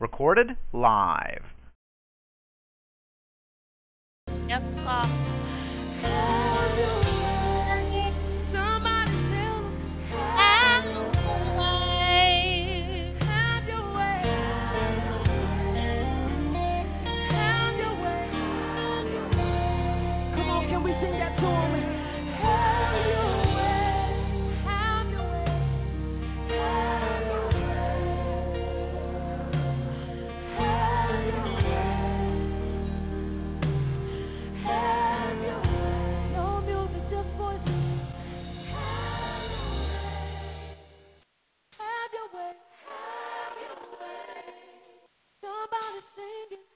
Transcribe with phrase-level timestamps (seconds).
[0.00, 1.44] Recorded live.
[4.48, 4.62] Yep.
[4.86, 7.06] Uh.
[46.16, 46.69] singing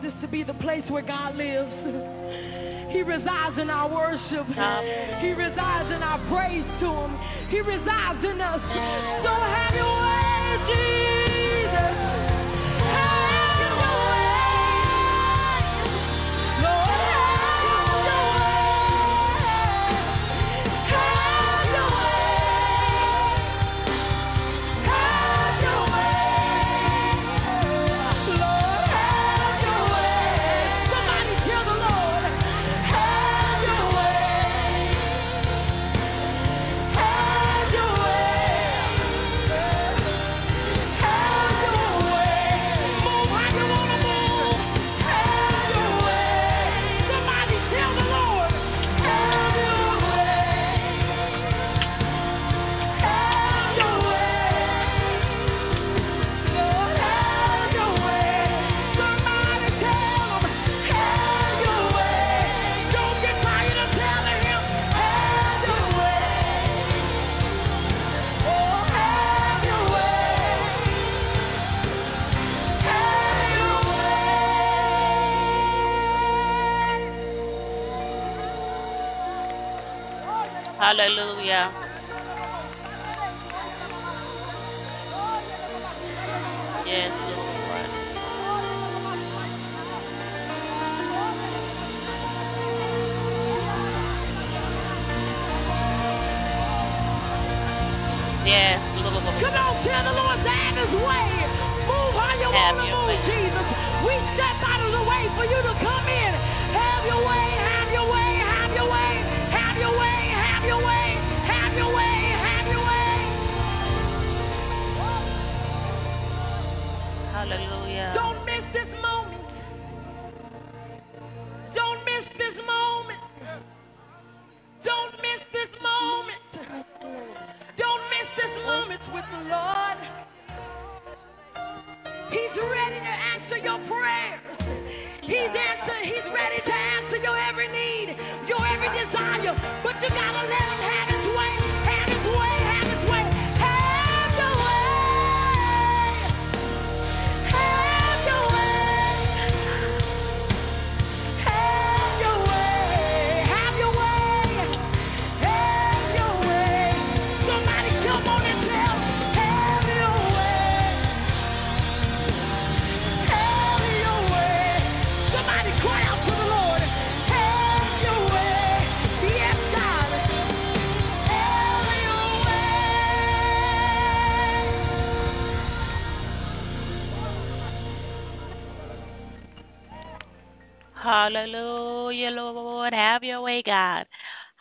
[0.00, 1.70] want this to be the place where God lives.
[2.90, 4.46] He resides in our worship.
[5.22, 7.18] He resides in our praise to Him.
[7.48, 8.60] He resides in us.
[9.22, 11.19] So have your way, Jesus.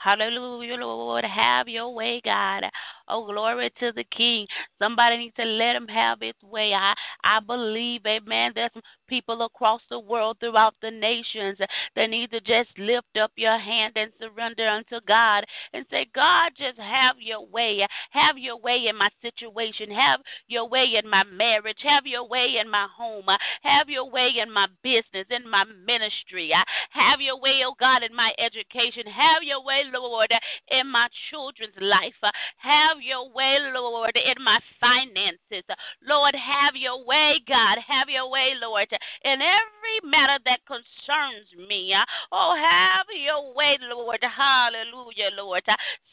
[0.01, 1.25] Hallelujah, Lord.
[1.25, 2.63] Have your way, God.
[3.09, 4.47] Oh, glory to the King.
[4.81, 6.73] Somebody needs to let him have his way.
[6.73, 6.93] I,
[7.23, 8.53] I believe, amen.
[8.55, 11.57] There's some people across the world, throughout the nations,
[11.95, 16.51] that need to just lift up your hand and surrender unto God and say, God,
[16.57, 17.85] just have your way.
[18.11, 19.89] Have your way in my situation.
[19.91, 21.79] Have your way in my marriage.
[21.83, 23.25] Have your way in my home.
[23.63, 26.51] Have your way in my business, in my ministry.
[26.91, 29.03] Have your way, oh God, in my education.
[29.05, 30.31] Have your way, Lord,
[30.69, 32.13] in my children's life.
[32.57, 35.65] Have your way, Lord, in my finances.
[36.05, 37.77] Lord, have your way, God.
[37.87, 38.87] Have your way, Lord,
[39.23, 41.93] in every matter that concerns me.
[42.31, 44.19] Oh, have your way, Lord.
[44.21, 45.63] Hallelujah, Lord.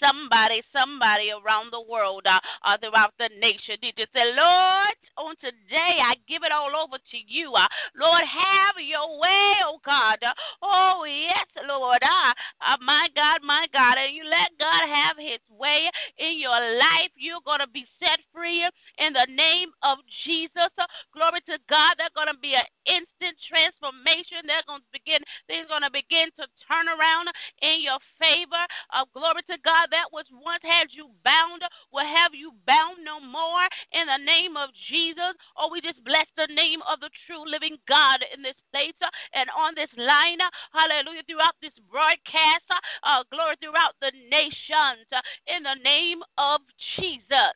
[0.01, 5.35] Somebody, somebody around the world, uh, uh, throughout the nation, need to say, Lord, on
[5.41, 7.53] today, I give it all over to you.
[7.55, 7.69] Uh,
[7.99, 10.19] Lord, have your way, oh God.
[10.63, 12.03] Oh, yes, Lord.
[12.03, 14.01] Uh, uh, my God, my God.
[14.01, 17.13] And you let God have his way in your life.
[17.17, 18.65] You're going to be set free
[18.99, 20.73] in the name of Jesus.
[21.13, 21.97] Glory to God.
[22.01, 24.45] There's going to be an instant transformation.
[24.49, 27.29] They're going to begin, things going to begin to turn around
[27.61, 28.63] in your favor.
[28.93, 29.93] Uh, glory to God.
[29.93, 31.63] That was once had you bound
[31.93, 35.37] will have you bound no more in the name of Jesus.
[35.57, 39.11] Oh, we just bless the name of the true living God in this place uh,
[39.37, 40.41] and on this line.
[40.41, 41.25] uh, Hallelujah.
[41.29, 42.67] Throughout this broadcast.
[42.71, 46.61] uh, uh, glory throughout the nations uh, in the name of
[46.97, 47.55] Jesus.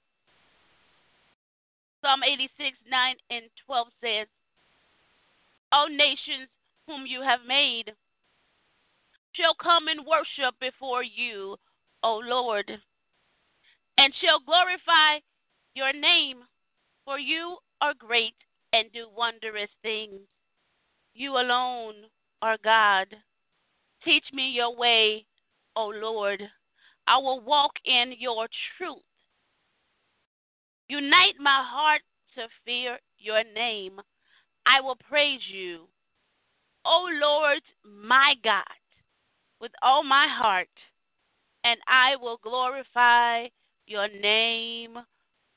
[2.03, 4.27] Psalm 86, 9 and 12 says,
[5.73, 6.49] O nations
[6.87, 7.93] whom you have made
[9.33, 11.57] shall come and worship before you,
[12.03, 12.71] O Lord,
[13.99, 15.21] and shall glorify
[15.75, 16.39] your name,
[17.05, 18.35] for you are great
[18.73, 20.21] and do wondrous things.
[21.15, 21.95] You alone
[22.41, 23.09] are God.
[24.05, 25.25] Teach me your way,
[25.75, 26.43] O Lord.
[27.07, 28.47] I will walk in your
[28.77, 28.99] truth.
[30.89, 32.03] Unite my heart
[32.35, 34.01] to fear your name.
[34.67, 35.87] I will praise you,
[36.85, 38.81] O Lord, my God,
[39.63, 40.69] with all my heart,
[41.65, 43.47] and I will glorify
[43.87, 44.99] your name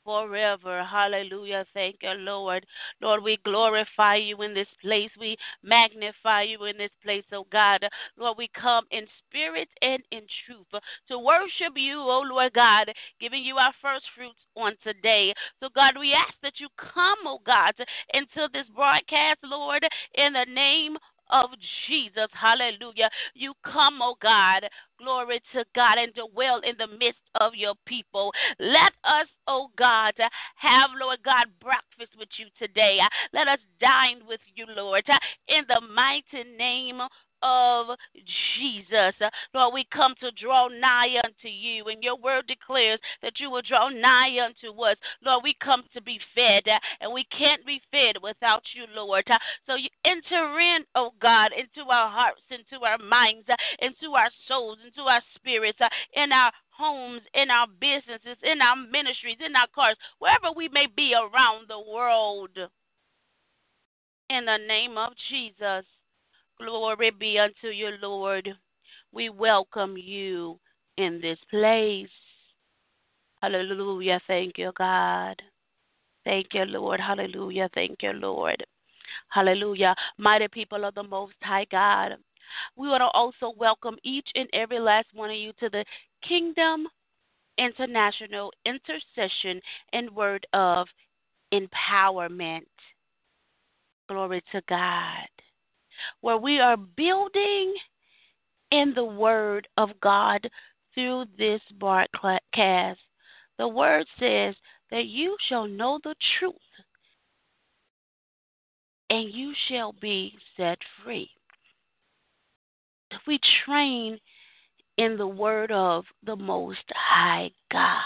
[0.06, 0.82] forever.
[0.90, 1.66] Hallelujah.
[1.74, 2.66] Thank you, Lord.
[3.04, 5.10] Lord, we glorify you in this place.
[5.20, 7.86] We magnify you in this place, oh God.
[8.18, 12.90] Lord, we come in spirit and in truth to worship you, oh Lord God,
[13.20, 15.34] giving you our first fruits on today.
[15.60, 17.74] So, God, we ask that you come, oh God,
[18.14, 19.84] into this broadcast, Lord,
[20.16, 20.96] in the name
[21.34, 21.50] of
[21.88, 22.30] Jesus.
[22.32, 23.10] Hallelujah.
[23.34, 24.64] You come, oh God.
[24.98, 28.32] Glory to God and dwell in the midst of your people.
[28.60, 30.14] Let us, oh God,
[30.56, 33.00] have, Lord God, breakfast with you today.
[33.34, 35.04] Let us dine with you, Lord,
[35.50, 37.02] in the mighty name
[37.44, 37.88] of
[38.56, 39.14] Jesus.
[39.54, 43.62] Lord, we come to draw nigh unto you, and your word declares that you will
[43.62, 44.96] draw nigh unto us.
[45.24, 46.64] Lord, we come to be fed,
[47.02, 49.26] and we can't be fed without you, Lord.
[49.68, 53.48] So you enter in, oh God, into our hearts, into our minds,
[53.80, 55.80] into our souls, into our spirits,
[56.16, 60.88] in our homes, in our businesses, in our ministries, in our cars, wherever we may
[60.96, 62.58] be around the world.
[64.30, 65.86] In the name of Jesus.
[66.60, 68.50] Glory be unto you, Lord.
[69.12, 70.60] We welcome you
[70.98, 72.08] in this place.
[73.42, 74.20] Hallelujah.
[74.28, 75.42] Thank you, God.
[76.24, 77.00] Thank you, Lord.
[77.00, 77.70] Hallelujah.
[77.74, 78.64] Thank you, Lord.
[79.30, 79.96] Hallelujah.
[80.18, 82.14] Mighty people of the Most High God.
[82.76, 85.84] We want to also welcome each and every last one of you to the
[86.28, 86.88] Kingdom
[87.58, 89.60] International Intercession
[89.92, 90.88] and Word of
[91.52, 92.66] Empowerment.
[94.08, 95.33] Glory to God
[96.22, 97.74] where we are building
[98.72, 100.50] in the Word of God
[100.94, 103.00] through this broadcast.
[103.58, 104.56] The Word says
[104.92, 106.56] that you shall know the truth
[109.10, 111.30] and you shall be set free.
[113.28, 114.20] We train
[114.98, 118.00] in the word of the Most High God.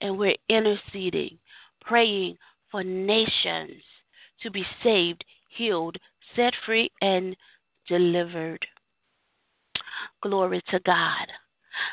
[0.00, 1.38] And we're interceding,
[1.80, 2.36] praying
[2.70, 3.82] for nations
[4.42, 5.24] to be saved,
[5.56, 5.96] healed,
[6.36, 7.36] set free, and
[7.88, 8.64] delivered.
[10.22, 11.26] Glory to God.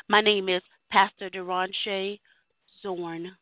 [0.08, 2.18] My name is Pastor Deronche
[2.82, 3.32] Zorn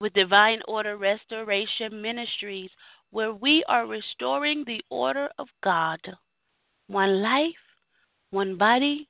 [0.00, 2.70] with Divine Order Restoration Ministries,
[3.10, 6.00] where we are restoring the order of God.
[6.88, 7.54] One life,
[8.30, 9.08] one body,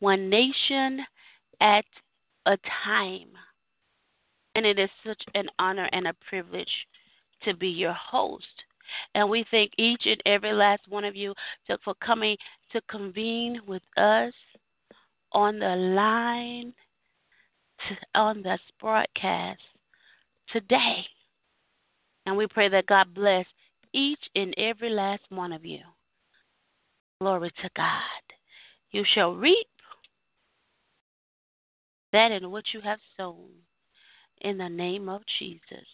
[0.00, 1.00] one nation
[1.60, 1.84] at
[2.46, 3.28] a time.
[4.54, 6.68] And it is such an honor and a privilege
[7.44, 8.44] to be your host.
[9.14, 11.34] And we thank each and every last one of you
[11.84, 12.36] for coming
[12.72, 14.32] to convene with us
[15.32, 16.72] on the line,
[18.14, 19.60] on this broadcast
[20.52, 21.04] today.
[22.26, 23.46] And we pray that God bless
[23.92, 25.80] each and every last one of you.
[27.20, 28.02] Glory to God.
[28.90, 29.66] You shall reap
[32.12, 33.50] that in which you have sown
[34.40, 35.86] in the name of Jesus.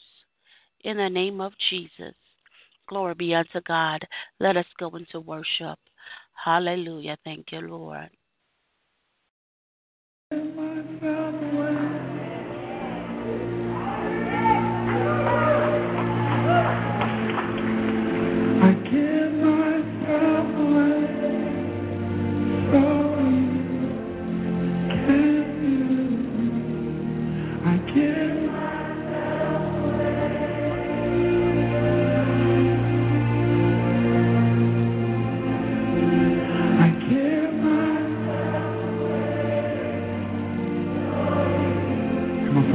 [0.82, 2.14] In the name of Jesus.
[2.88, 4.06] Glory be unto God.
[4.40, 5.78] Let us go into worship.
[6.34, 7.16] Hallelujah.
[7.24, 8.10] Thank you, Lord.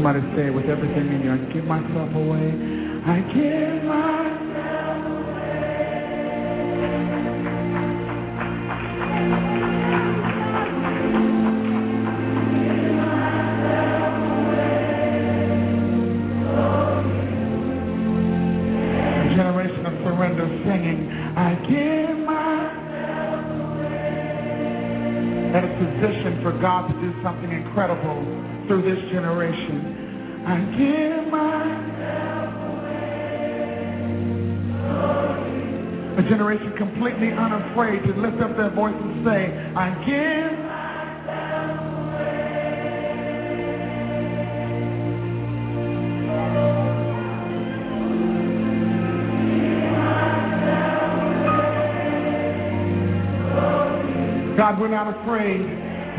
[0.10, 2.50] Somebody say with everything in you, I give myself away.
[3.06, 5.30] I give myself away.
[19.38, 21.06] Generation of surrender singing,
[21.38, 24.10] I give myself away.
[25.54, 28.26] At a position for God to do something incredible
[28.66, 29.99] through this generation.
[36.20, 42.40] A generation completely unafraid to lift up their voice and say, I give myself away.
[54.58, 55.62] God, we're not afraid.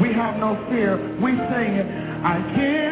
[0.01, 0.97] We have no fear.
[1.21, 1.87] We sing it.
[2.25, 2.90] I give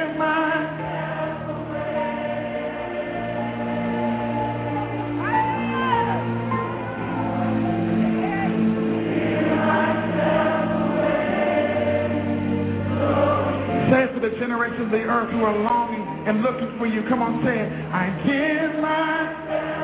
[14.81, 17.03] of the earth who are longing and looking for you.
[17.09, 17.69] Come on, say it.
[17.93, 19.79] I give away.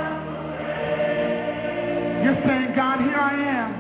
[2.24, 3.70] You're saying, God, here I am.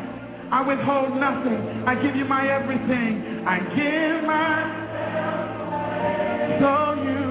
[0.52, 1.84] I withhold nothing.
[1.88, 3.44] I give you my everything.
[3.46, 4.84] I give myself
[6.60, 7.24] so you.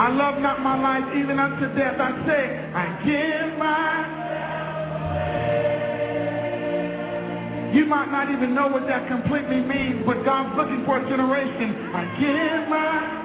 [0.00, 2.00] I love not my life even unto death.
[2.00, 4.01] I say, I give myself
[7.72, 11.72] You might not even know what that completely means, but God's looking for a generation.
[11.96, 13.22] I give my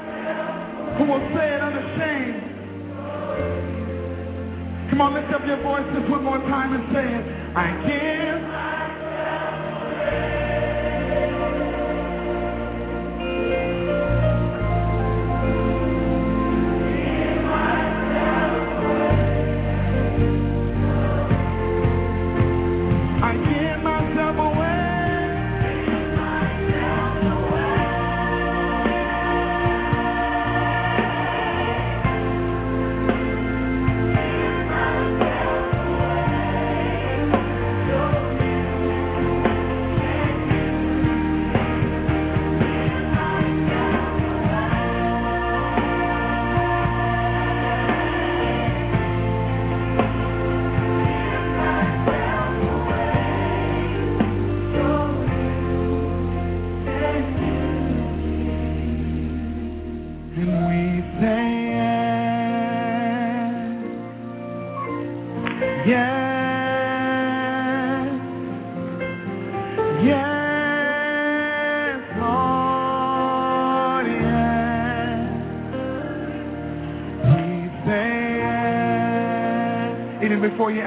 [0.97, 2.47] who will say it unashamed.
[4.89, 7.23] Come on, lift up your voices one more time and say it.
[7.53, 8.66] I give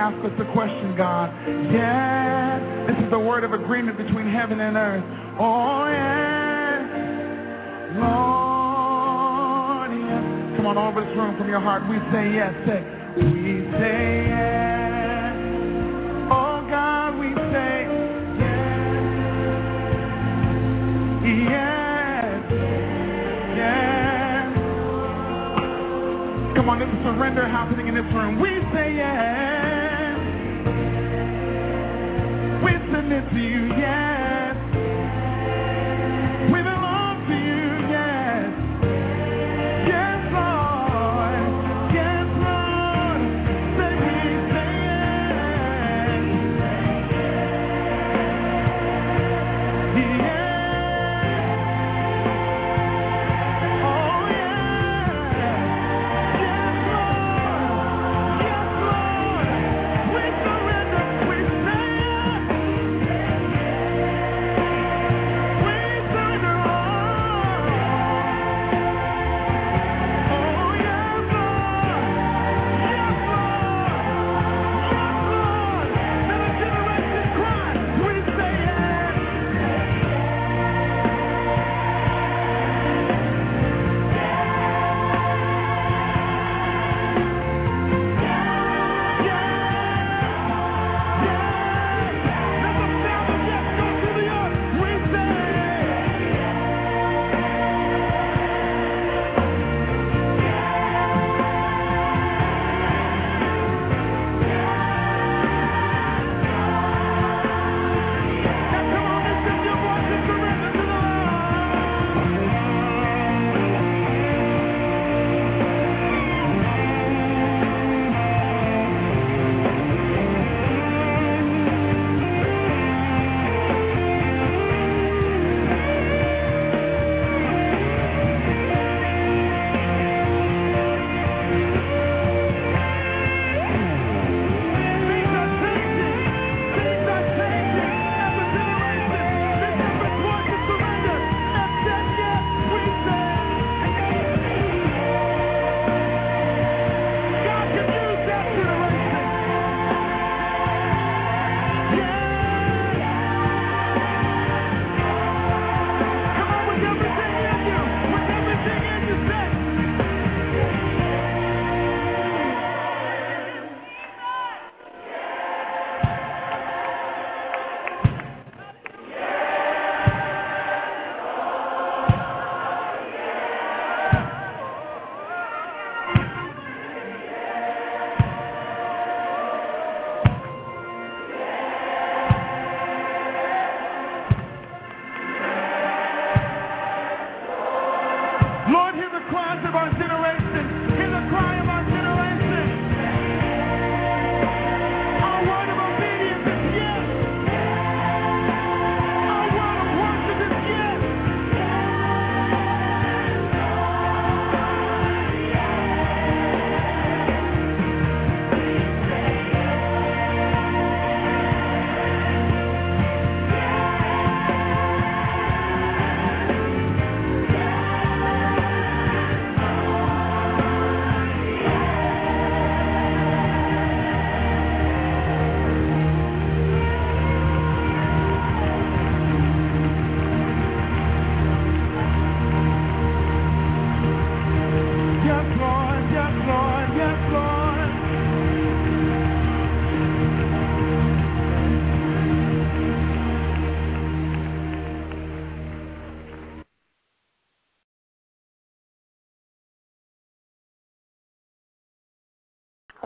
[0.00, 1.28] ask us a question, God.
[1.68, 2.88] Yes.
[2.88, 5.02] This is is the word of agreement between heaven and earth.
[5.40, 6.86] Oh, yes,
[7.98, 10.56] Lord, yes.
[10.56, 11.82] Come on, all over this room from your heart.
[11.90, 12.54] We say yes.
[12.66, 12.84] Say,
[13.18, 15.34] we say yes.
[16.30, 17.90] Oh, God, we say
[18.38, 18.70] yes.
[21.50, 22.42] Yes.
[23.58, 24.54] Yes.
[26.54, 28.38] Come on, there's a surrender happening in this room.
[28.40, 29.49] We say yes.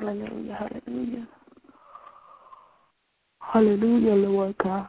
[0.04, 1.28] Hallelujah, hallelujah.
[3.40, 4.88] Hallelujah, Lord God.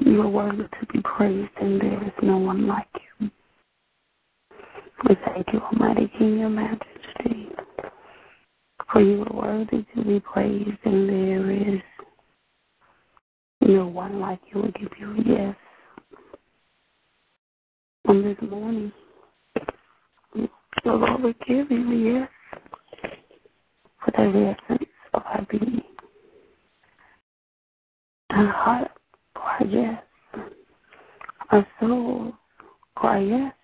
[0.00, 2.88] You are worthy to be praised, and there is no one like
[3.20, 3.30] you.
[5.08, 7.50] We thank you, Almighty King, your majesty,
[8.92, 11.80] for you are worthy to be praised, and there is
[13.60, 14.62] no one like you.
[14.62, 15.56] We give you a yes.
[18.08, 18.90] On this morning,
[20.84, 22.28] so Lord, we give you yes
[24.04, 25.82] for the essence of our being.
[28.30, 28.90] Our heart
[29.34, 30.02] cry yes.
[31.50, 32.34] Our soul
[32.96, 33.54] cry yes.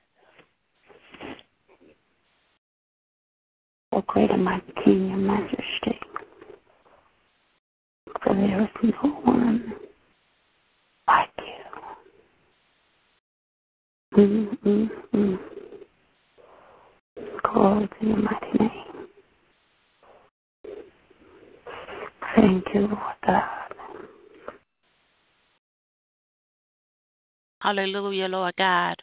[3.93, 6.01] O great and mighty King and Majesty,
[8.25, 9.75] For there is no one
[11.09, 11.31] like
[14.17, 14.19] you.
[14.19, 15.39] Mm,
[17.59, 18.71] Glory to your mighty name.
[22.37, 23.43] Thank you, Lord God.
[27.61, 28.95] Hallelujah, Lord God.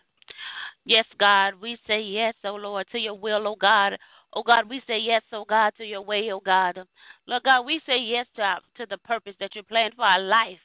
[0.86, 3.98] Yes, God, we say yes, oh Lord, to your will, oh God.
[4.32, 6.80] Oh God, we say yes, oh God, to your way, oh God.
[7.28, 10.60] Lord God, we say yes to, to the purpose that you planned for our life.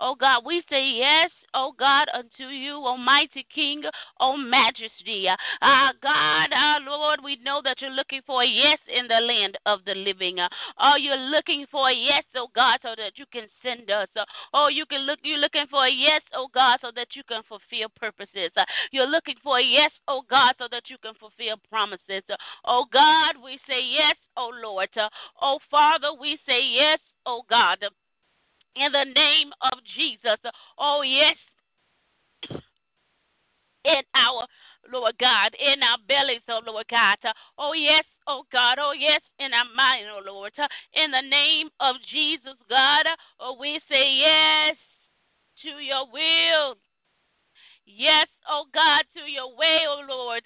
[0.00, 3.82] Oh God, we say yes, oh God, unto you, Almighty King,
[4.20, 5.26] oh Majesty.
[5.62, 9.56] Ah, God, our Lord, we know that you're looking for a yes in the land
[9.64, 10.36] of the living.
[10.78, 14.08] Oh, you're looking for a yes, oh God, so that you can send us.
[14.52, 17.42] Oh, you can look, you're looking for a yes, oh God, so that you can
[17.48, 18.52] fulfill purposes.
[18.92, 22.22] You're looking for a yes, oh God, so that you can fulfill promises.
[22.64, 24.90] Oh God, we say yes, oh Lord.
[25.40, 27.78] Oh Father, we say yes, oh God.
[28.76, 30.38] In the name of Jesus.
[30.78, 31.36] Oh yes.
[33.84, 34.46] In our
[34.92, 37.16] Lord God, in our bellies, oh Lord God.
[37.58, 38.78] Oh yes, oh God.
[38.80, 40.52] Oh yes, in our mind, oh Lord.
[40.94, 43.06] In the name of Jesus, God.
[43.40, 44.76] Oh, we say yes
[45.62, 46.76] to your will.
[47.86, 50.42] Yes, oh God, to your way, oh Lord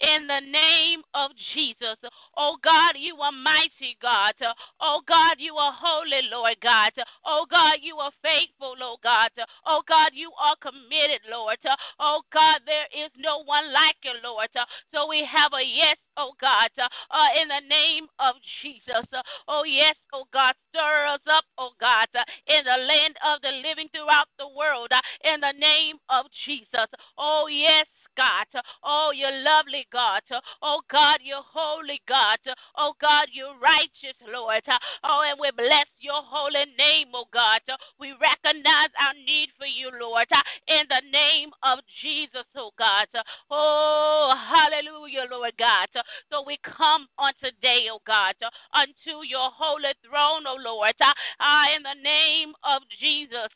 [0.00, 1.96] in the name of Jesus.
[2.36, 4.34] Oh God, you are mighty, God.
[4.80, 6.92] Oh God, you are holy, Lord God.
[7.24, 9.30] Oh God, you are faithful, Lord God.
[9.66, 11.58] Oh God, you are committed, Lord.
[11.98, 14.48] Oh God, there is no one like you, Lord.
[14.92, 19.04] So we have a yes, oh God, uh, in the name of Jesus.
[19.48, 22.08] Oh yes, oh God, stir us up, oh God,
[22.48, 24.90] in the land of the living throughout the world,
[25.24, 26.88] in the name of Jesus.
[27.18, 27.86] Oh yes,
[28.20, 28.52] God.
[28.84, 30.20] Oh, you're lovely, God.
[30.60, 32.36] Oh, God, you're holy, God.
[32.76, 34.60] Oh, God, you're righteous, Lord.
[35.04, 37.64] Oh, and we bless your holy name, oh, God.
[37.98, 40.28] We recognize our need for you, Lord,
[40.68, 43.08] in the name of Jesus, oh, God.
[43.48, 45.88] Oh, hallelujah, Lord God.
[46.28, 48.36] So we come on today, oh, God,
[48.76, 53.48] unto your holy throne, oh, Lord, in the name of Jesus.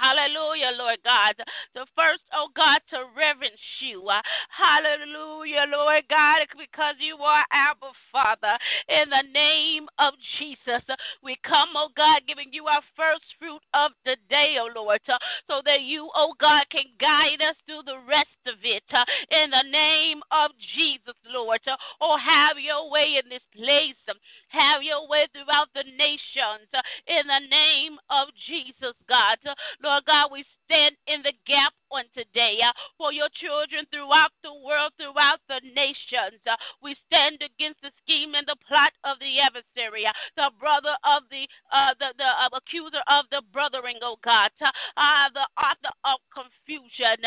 [0.00, 1.36] Hallelujah, Lord God.
[1.76, 4.08] The first, oh God, to reverence you.
[4.08, 8.56] Uh, hallelujah, Lord God, because you are our Father.
[8.88, 10.80] In the name of Jesus,
[11.20, 15.20] we come, oh God, giving you our first fruit of the day, oh Lord, uh,
[15.44, 18.88] so that you, oh God, can guide us through the rest of it.
[18.88, 21.60] Uh, in the name of Jesus, Lord.
[22.00, 24.00] Oh, have your way in this place.
[24.48, 26.72] Have your way throughout the nations.
[27.04, 29.36] In the name of Jesus, God.
[29.44, 34.54] Lord God, we stand in the gap on today uh, for your children throughout the
[34.62, 36.38] world, throughout the nations.
[36.46, 40.94] Uh, we stand against the scheme and the plot of the adversary, uh, the brother
[41.02, 45.94] of the uh, the, the uh, accuser of the brothering, oh God, uh, the author
[46.06, 47.26] of confusion.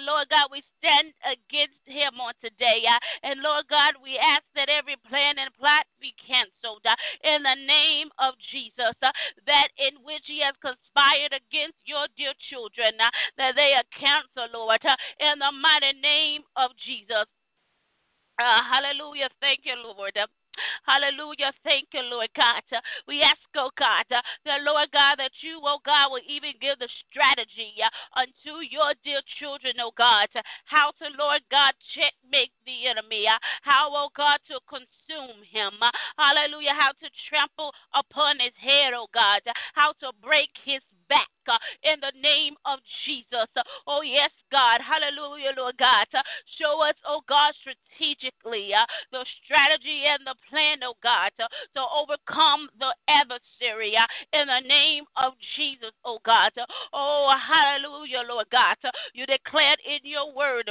[0.00, 2.82] Lord God, we stand against him on today.
[3.22, 6.82] and Lord God, we ask that every plan and plot be canceled
[7.20, 12.69] in the name of Jesus, that in which he has conspired against your dear children,
[12.76, 14.80] that they are cancer, Lord,
[15.18, 17.26] in the mighty name of Jesus.
[18.40, 19.28] Uh, hallelujah.
[19.40, 20.16] Thank you, Lord.
[20.84, 21.52] Hallelujah.
[21.62, 22.62] Thank you, Lord God.
[23.06, 26.88] We ask, oh God, that Lord God, that you, oh God, will even give the
[27.08, 30.28] strategy uh, unto your dear children, oh God,
[30.64, 35.78] how to, Lord God, checkmate the enemy, uh, how, oh God, to consume him.
[35.80, 36.74] Uh, hallelujah.
[36.74, 39.40] How to trample upon his head, oh God,
[39.74, 43.50] how to break his back uh, in the name of Jesus.
[43.90, 44.78] Oh, yes, God.
[44.78, 46.06] Hallelujah, Lord God.
[46.56, 51.46] Show us, oh God, strategically uh, the strategy and the plan, oh God, to,
[51.90, 56.52] overcome the adversary uh, in the name of Jesus, oh God.
[56.94, 58.76] Oh, hallelujah, Lord God.
[59.12, 60.70] You declared in your word.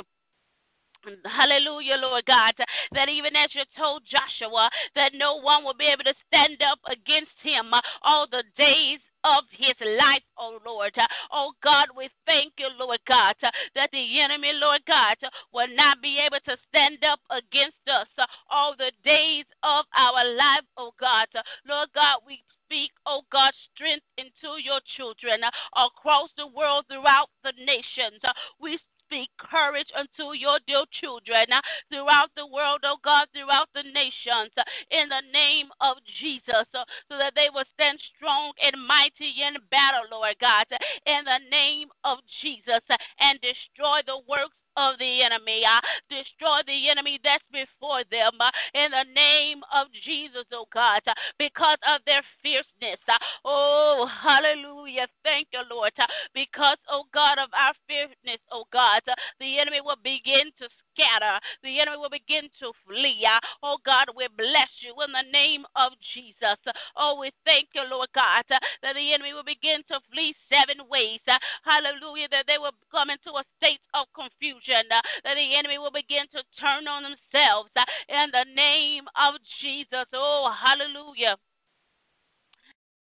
[1.25, 2.53] Hallelujah, Lord God.
[2.91, 6.79] That even as you told Joshua, that no one will be able to stand up
[6.91, 7.71] against him
[8.03, 10.95] all the days of his life, oh Lord.
[11.31, 13.35] Oh God, we thank you, Lord God,
[13.75, 15.17] that the enemy, Lord God,
[15.53, 18.07] will not be able to stand up against us
[18.49, 21.27] all the days of our life, oh God.
[21.67, 25.41] Lord God, we speak, oh God, strength into your children
[25.75, 28.23] across the world, throughout the nations.
[28.61, 28.79] We
[29.09, 34.53] speak courage unto your dear children uh, throughout the world, oh God, throughout the nations,
[34.53, 34.61] uh,
[34.93, 39.57] in the name of Jesus, uh, so that they will stand strong and mighty in
[39.73, 40.69] battle, Lord God,
[41.09, 42.85] in the name of Jesus,
[43.17, 45.67] and destroy the works of the enemy.
[45.67, 51.03] Uh, destroy the enemy that's before them uh, in the name of Jesus, oh God,
[51.37, 53.03] because of their fierceness.
[53.43, 55.07] Oh, hallelujah.
[55.23, 55.91] Thank you, Lord.
[56.33, 59.03] Because, oh God, of our fierceness, oh God,
[59.39, 60.67] the enemy will begin to
[60.99, 61.39] scatter.
[61.63, 63.23] The enemy will begin to flee.
[63.63, 66.59] Oh God, we bless you in the name of Jesus.
[66.99, 71.23] Oh, we thank you, Lord God, that the enemy will begin to flee seven ways.
[71.63, 76.27] Hallelujah, that they will come into a state of confusion, that the enemy will begin
[76.35, 77.71] to turn on themselves
[78.11, 80.07] in the name of Jesus.
[80.11, 81.39] Oh, hallelujah.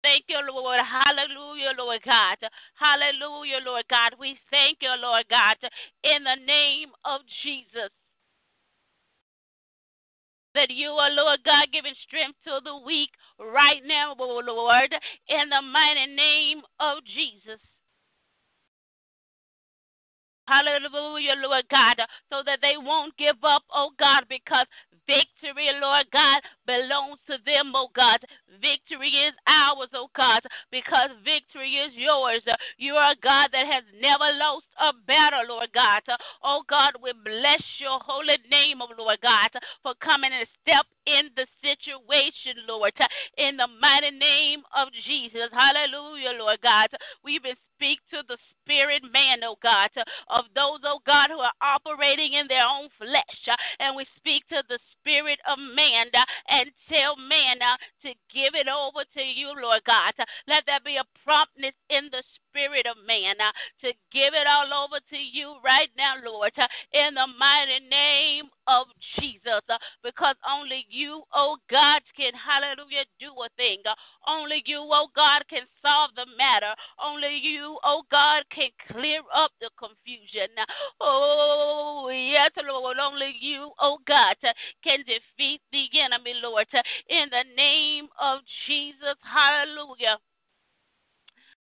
[0.05, 0.85] Thank you, Lord.
[0.85, 2.37] Hallelujah, Lord God.
[2.77, 4.12] Hallelujah, Lord God.
[4.21, 5.57] We thank you, Lord God,
[6.05, 7.88] in the name of Jesus.
[10.55, 13.09] That you are, Lord God, giving strength to the weak
[13.40, 14.93] right now, Lord,
[15.33, 17.59] in the mighty name of Jesus.
[20.47, 21.97] Hallelujah, Lord God,
[22.29, 24.67] so that they won't give up, oh God, because
[25.07, 28.20] victory, Lord God, belongs to them, oh God.
[28.61, 32.42] Victory is ours, oh God, because victory is yours.
[32.79, 36.03] You are a God that has never lost a battle, Lord God.
[36.42, 39.50] Oh God, we bless your holy name, oh Lord God,
[39.83, 42.92] for coming and step in the situation, Lord,
[43.37, 45.53] in the mighty name of Jesus.
[45.53, 46.88] Hallelujah, Lord God.
[47.24, 49.90] We even speak to the spirit man, oh God,
[50.31, 53.42] of those, oh God, who are operating in their own flesh.
[53.79, 58.57] And we speak to the spirit of man uh, and tell man uh, to give
[58.57, 60.17] it over to you, Lord God.
[60.49, 63.51] Let there be a promptness in the spirit of man uh,
[63.83, 68.47] to give it all over to you right now, Lord, uh, in the mighty name
[68.69, 68.87] of
[69.19, 69.62] Jesus.
[69.69, 73.83] Uh, because only you, oh God, can, hallelujah, do a thing.
[74.29, 76.75] Only you, oh God, can solve the matter.
[77.03, 80.55] Only you, oh God, can clear up the confusion.
[81.01, 82.99] Oh, yes, Lord.
[83.03, 84.37] Only you, oh God,
[84.85, 86.67] can defeat the enemy, Lord.
[87.11, 89.19] In the name of Jesus.
[89.27, 90.19] Hallelujah.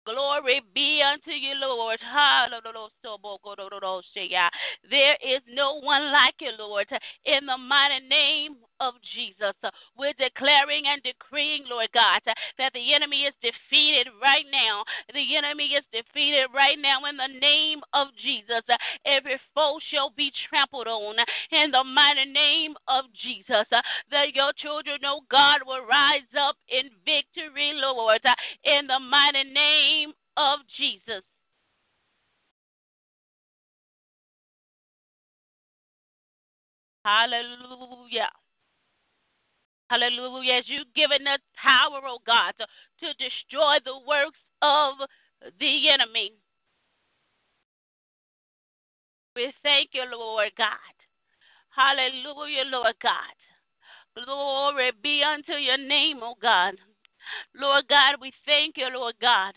[0.08, 2.00] Glory be unto you, Lord.
[4.90, 6.88] There is no one like you, Lord.
[7.26, 9.56] In the mighty name of Jesus,
[9.98, 14.84] we're declaring and decreeing, Lord God, that the enemy is defeated right now.
[15.14, 18.64] The enemy is defeated right now in the name of Jesus.
[19.06, 21.16] Every foe shall be trampled on
[21.52, 23.68] in the mighty name of Jesus.
[24.12, 28.22] That your children, oh God, will rise up in victory, Lord,
[28.64, 31.24] in the mighty name name of Jesus.
[37.04, 38.30] Hallelujah.
[39.90, 40.56] Hallelujah.
[40.56, 44.96] As you've given us power, oh God, to, to destroy the works of
[45.60, 46.34] the enemy.
[49.36, 50.96] We thank you, Lord God.
[51.70, 53.38] Hallelujah, Lord God.
[54.26, 56.74] Glory be unto your name, oh God.
[57.56, 59.54] Lord God, we thank you, Lord God.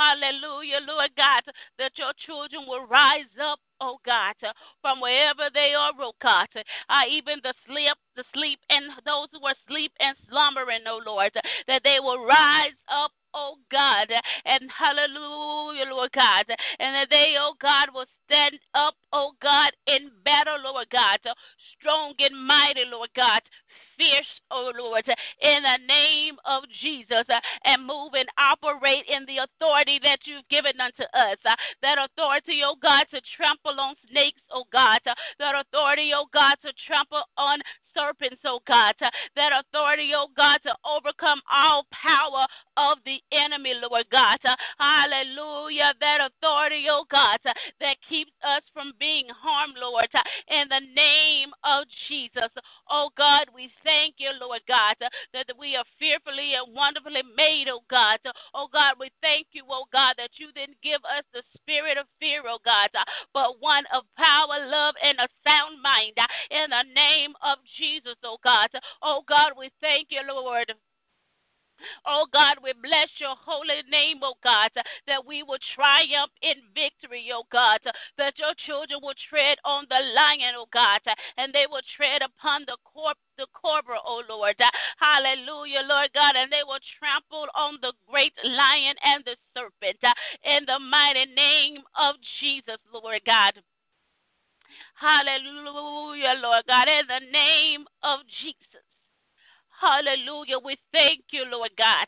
[0.00, 1.44] Hallelujah, Lord God,
[1.76, 4.32] that your children will rise up, oh God,
[4.80, 6.48] from wherever they are, oh God.
[6.88, 11.32] Uh, even the sleep, the sleep, and those who are asleep and slumbering, oh Lord,
[11.68, 14.08] that they will rise up, oh God,
[14.46, 20.08] and hallelujah, Lord God, and that they, oh God, will stand up, oh God, in
[20.24, 21.20] battle, Lord God,
[21.76, 23.42] strong and mighty, Lord God,
[24.00, 29.44] fierce, oh Lord, in the name of Jesus, uh, and move and operate in the
[29.44, 31.36] authority that you've given unto us.
[31.44, 31.52] Uh,
[31.84, 35.04] that authority, oh God, to trample on snakes, oh God.
[35.04, 37.60] Uh, that authority, oh God, to trample on
[37.94, 38.94] serpents, oh God.
[39.36, 44.38] That authority, oh God, to overcome all power of the enemy, Lord God.
[44.78, 45.94] Hallelujah.
[46.00, 50.08] That authority, oh God, that keeps us from being harmed, Lord.
[50.48, 52.50] In the name of Jesus.
[52.90, 57.82] Oh God, we thank you, Lord God, that we are fearfully and wonderfully made, oh
[57.90, 58.18] God.
[58.54, 62.06] Oh God, we thank you, oh God, that you didn't give us the spirit of
[62.18, 62.90] fear, oh God,
[63.32, 66.14] but one of power, love, and a sound mind.
[66.18, 67.79] Uh, in the name of Jesus,
[68.24, 68.68] oh God.
[69.02, 70.72] Oh God, we thank you, Lord.
[72.06, 74.70] Oh God, we bless your holy name, oh God,
[75.06, 77.80] that we will triumph in victory, oh God,
[78.18, 81.00] that your children will tread on the lion, oh God,
[81.36, 84.56] and they will tread upon the corp the cobra, oh Lord.
[85.00, 90.00] Hallelujah, Lord God, and they will trample on the great lion and the serpent
[90.44, 93.56] in the mighty name of Jesus, Lord God.
[95.00, 98.84] Hallelujah, Lord God, in the name of Jesus.
[99.80, 100.60] Hallelujah.
[100.60, 102.04] We thank you, Lord God,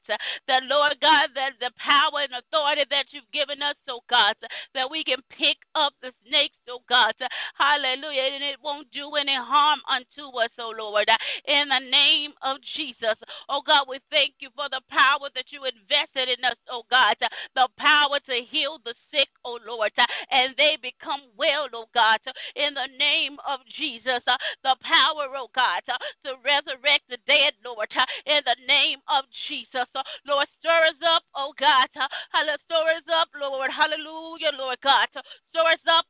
[0.47, 4.37] that, Lord God, that the power and authority that you've given us, oh God,
[4.77, 7.17] that we can pick up the snakes, oh God.
[7.57, 8.29] Hallelujah.
[8.37, 11.09] And it won't do any harm unto us, oh Lord.
[11.49, 13.17] In the name of Jesus,
[13.49, 17.17] oh God, we thank you for the power that you invested in us, oh God,
[17.57, 19.93] the power to heal the sick, oh Lord,
[20.29, 22.21] and they become well, oh God,
[22.53, 27.89] in the name of Jesus, the power, oh God, to resurrect the dead Lord,
[28.27, 29.89] in the name of Jesus.
[29.95, 31.89] Uh, Lord, stir us up, oh God.
[31.93, 33.71] Stir us up, Lord.
[33.71, 35.09] Hallelujah, Lord God.
[35.13, 36.07] Stir us up,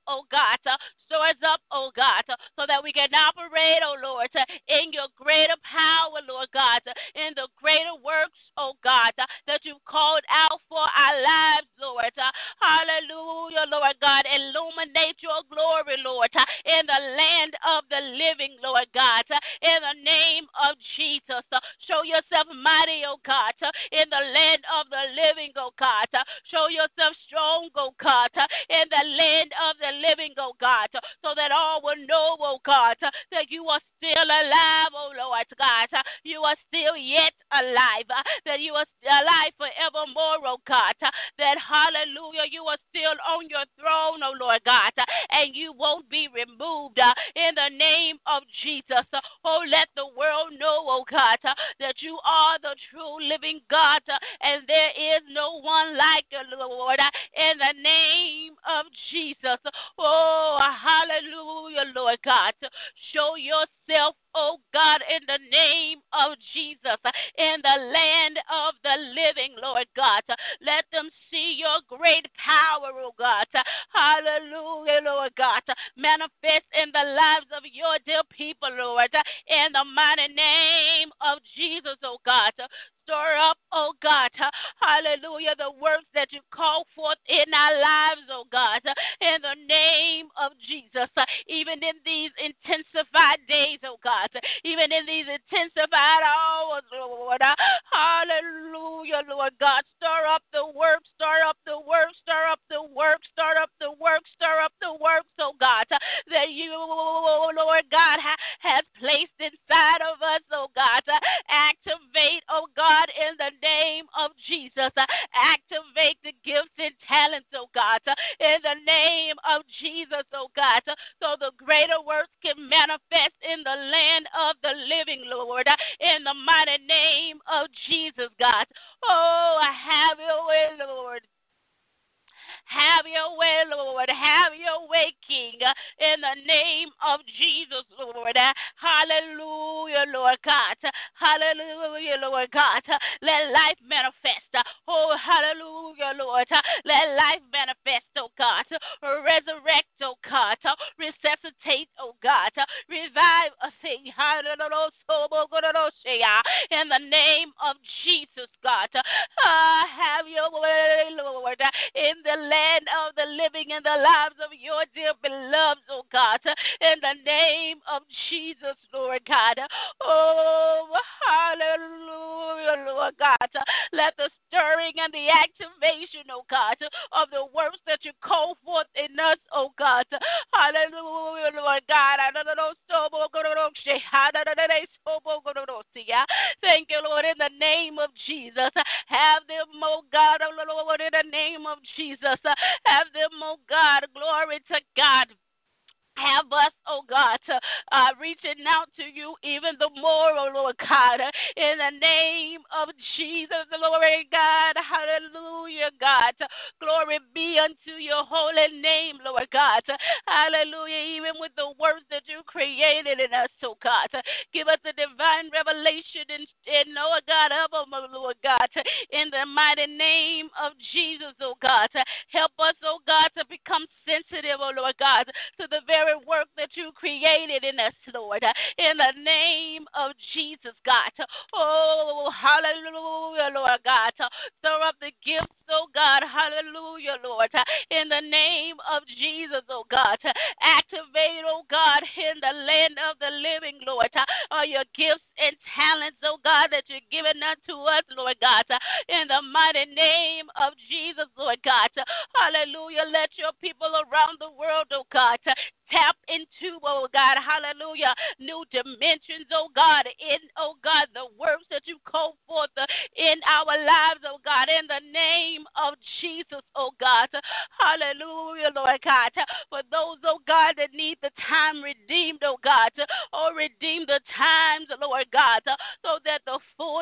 [136.52, 138.36] name of Jesus, Lord.
[138.76, 140.76] Hallelujah, Lord God.
[141.16, 142.84] Hallelujah, Lord God.
[143.24, 144.52] Let life manifest.
[144.86, 146.48] Oh, hallelujah, Lord.
[146.84, 147.44] Let life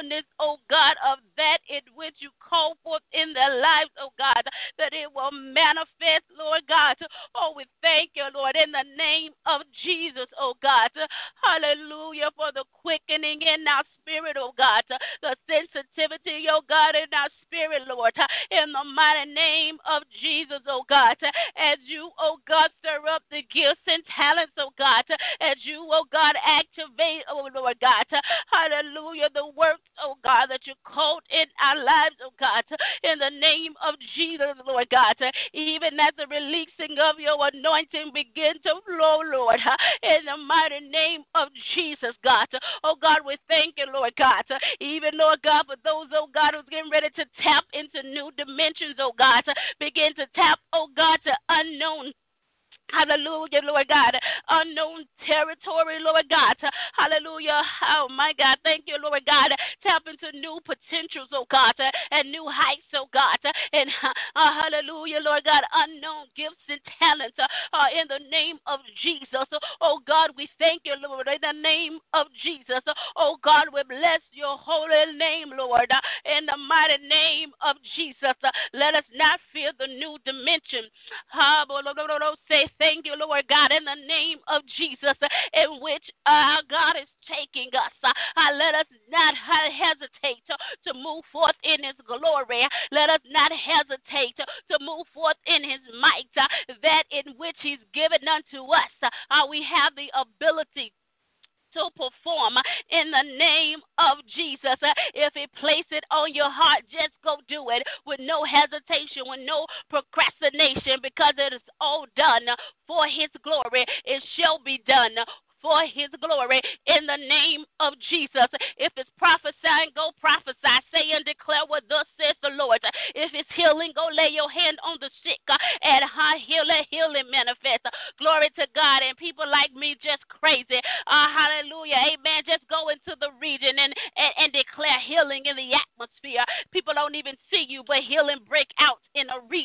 [0.01, 2.77] fullness, oh God, of that in which you call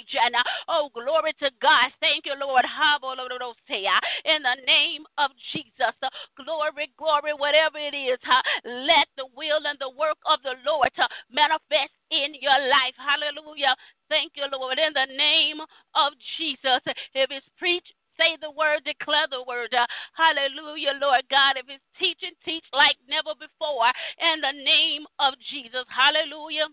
[0.05, 0.33] region.
[0.67, 1.89] Oh, glory to God.
[1.99, 2.65] Thank you, Lord.
[2.65, 5.95] In the name of Jesus.
[6.37, 8.19] Glory, glory, whatever it is,
[8.65, 10.91] let the will and the work of the Lord
[11.31, 12.95] manifest in your life.
[12.97, 13.75] Hallelujah.
[14.09, 14.77] Thank you, Lord.
[14.77, 15.59] In the name
[15.95, 16.81] of Jesus.
[17.13, 19.73] If it's preached, say the word, declare the word.
[20.13, 21.57] hallelujah, Lord God.
[21.57, 23.89] If it's teaching, teach like never before.
[24.21, 25.85] In the name of Jesus.
[25.89, 26.69] Hallelujah.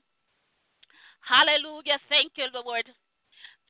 [1.22, 1.99] Hallelujah.
[2.09, 2.85] Thank you, Lord.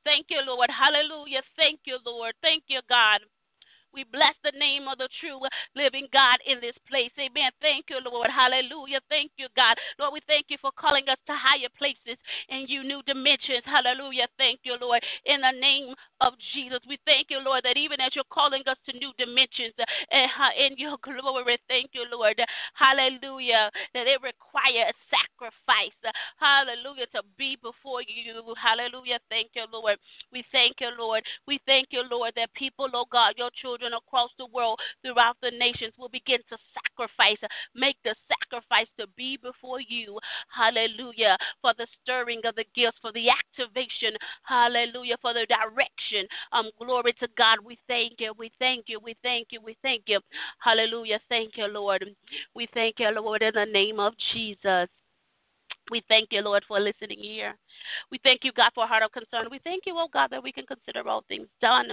[0.05, 0.69] Thank you, Lord.
[0.71, 1.41] Hallelujah.
[1.57, 2.33] Thank you, Lord.
[2.41, 3.21] Thank you, God.
[3.93, 5.39] We bless the name of the true
[5.75, 7.13] living God in this place.
[7.21, 7.51] Amen.
[7.61, 8.29] Thank you, Lord.
[8.33, 8.99] Hallelujah.
[9.09, 9.77] Thank you, God.
[9.99, 12.17] Lord, we thank you for calling us to higher places
[12.49, 13.61] and you new dimensions.
[13.65, 14.25] Hallelujah.
[14.37, 15.03] Thank you, Lord.
[15.25, 18.77] In the name of Jesus, we thank you, Lord, that even as you're calling us
[18.89, 20.25] to new dimensions eh,
[20.57, 22.39] in your glory, thank you, Lord.
[22.73, 23.69] Hallelujah.
[23.93, 25.99] That it requires sacrifice.
[26.39, 27.05] Hallelujah.
[27.13, 28.41] To be before you.
[28.55, 29.19] Hallelujah.
[29.29, 29.97] Thank you, Lord.
[30.31, 31.23] We thank you, Lord.
[31.47, 35.35] We thank you, Lord, that people, oh God, your children, children across the world, throughout
[35.41, 37.37] the nations, will begin to sacrifice,
[37.75, 40.17] make the sacrifice to be before you.
[40.53, 41.37] Hallelujah.
[41.61, 44.15] For the stirring of the gifts, for the activation.
[44.43, 45.15] Hallelujah.
[45.21, 46.27] For the direction.
[46.51, 47.59] Um, glory to God.
[47.63, 48.33] We thank you.
[48.37, 48.99] We thank you.
[48.99, 49.61] We thank you.
[49.61, 50.19] We thank you.
[50.59, 51.19] Hallelujah.
[51.29, 52.05] Thank you, Lord.
[52.55, 54.89] We thank you, Lord, in the name of Jesus.
[55.91, 57.55] We thank you, Lord, for listening here.
[58.09, 59.47] We thank you, God, for heart of concern.
[59.51, 61.89] We thank you, oh God, that we can consider all things done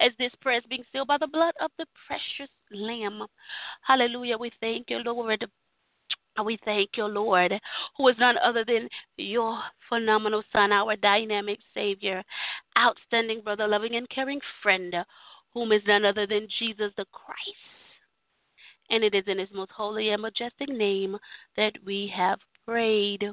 [0.00, 3.26] as this prayer is being sealed by the blood of the precious Lamb.
[3.82, 4.38] Hallelujah.
[4.38, 5.44] We thank you, Lord.
[6.44, 7.54] We thank you, Lord,
[7.96, 9.58] who is none other than your
[9.88, 12.22] phenomenal Son, our dynamic Savior,
[12.78, 14.94] outstanding brother, loving and caring friend,
[15.54, 17.38] whom is none other than Jesus the Christ.
[18.90, 21.16] And it is in his most holy and majestic name
[21.56, 23.24] that we have prayed.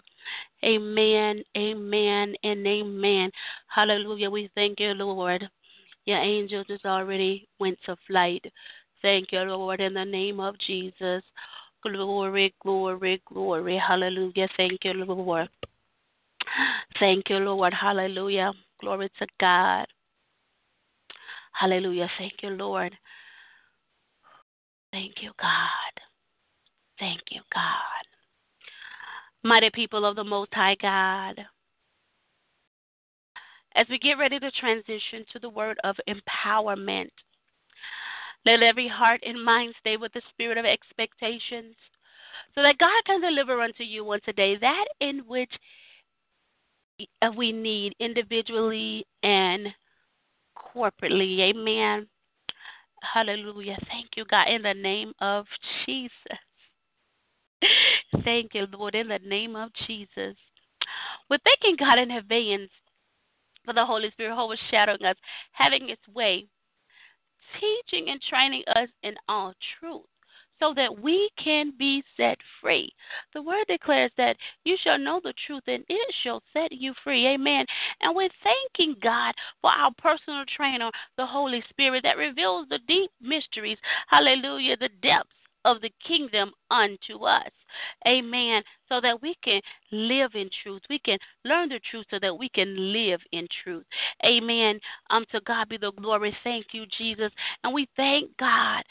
[0.64, 3.32] Amen, amen, and amen.
[3.68, 4.30] Hallelujah.
[4.30, 5.50] We thank you, Lord.
[6.06, 8.46] Your angels has already went to flight.
[9.02, 11.24] Thank you, Lord, in the name of Jesus.
[11.82, 13.78] Glory, glory, glory.
[13.78, 14.48] Hallelujah.
[14.56, 15.50] Thank you, Lord.
[17.00, 17.74] Thank you, Lord.
[17.74, 18.54] Hallelujah.
[18.80, 19.86] Glory to God.
[21.52, 22.10] Hallelujah.
[22.18, 22.96] Thank you, Lord.
[24.94, 25.94] Thank you, God.
[27.00, 28.13] Thank you, God
[29.44, 31.46] mighty people of the Most High God.
[33.76, 37.10] As we get ready to transition to the word of empowerment,
[38.46, 41.76] let every heart and mind stay with the spirit of expectations
[42.54, 45.52] so that God can deliver unto you on today that in which
[47.36, 49.68] we need individually and
[50.58, 51.40] corporately.
[51.40, 52.08] Amen.
[53.02, 53.78] Hallelujah.
[53.88, 55.46] Thank you, God, in the name of
[55.86, 56.12] Jesus.
[58.24, 60.36] Thank you, Lord, in the name of Jesus.
[61.30, 62.70] We're thanking God in advance
[63.66, 65.16] for the Holy Spirit overshadowing us,
[65.52, 66.48] having its way,
[67.60, 70.04] teaching and training us in all truth
[70.60, 72.90] so that we can be set free.
[73.34, 77.28] The word declares that you shall know the truth and it shall set you free.
[77.28, 77.66] Amen.
[78.02, 83.12] And we're thanking God for our personal trainer, the Holy Spirit, that reveals the deep
[83.22, 83.78] mysteries.
[84.08, 84.78] Hallelujah.
[84.78, 85.32] The depths
[85.66, 87.50] of the kingdom unto us.
[88.08, 88.62] Amen.
[88.90, 89.62] So that we can
[89.92, 90.82] live in truth.
[90.90, 93.86] We can learn the truth so that we can live in truth.
[94.26, 94.80] Amen.
[95.10, 96.36] Um to God be the glory.
[96.44, 97.32] Thank you, Jesus.
[97.64, 98.84] And we thank God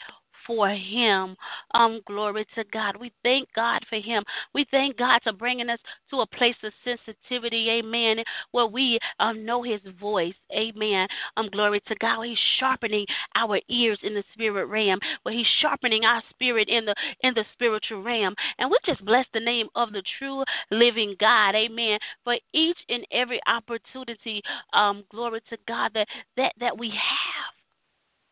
[0.45, 1.35] for him.
[1.73, 2.97] Um, glory to God.
[2.97, 4.23] We thank God for him.
[4.53, 5.79] We thank God for bringing us
[6.09, 11.07] to a place of sensitivity, amen, where we um, know his voice, amen.
[11.37, 12.23] Um, glory to God.
[12.23, 16.95] He's sharpening our ears in the spirit realm, where he's sharpening our spirit in the
[17.21, 18.35] in the spiritual realm.
[18.57, 23.05] And we just bless the name of the true living God, amen, for each and
[23.11, 24.41] every opportunity,
[24.73, 27.53] um, glory to God, that, that, that we have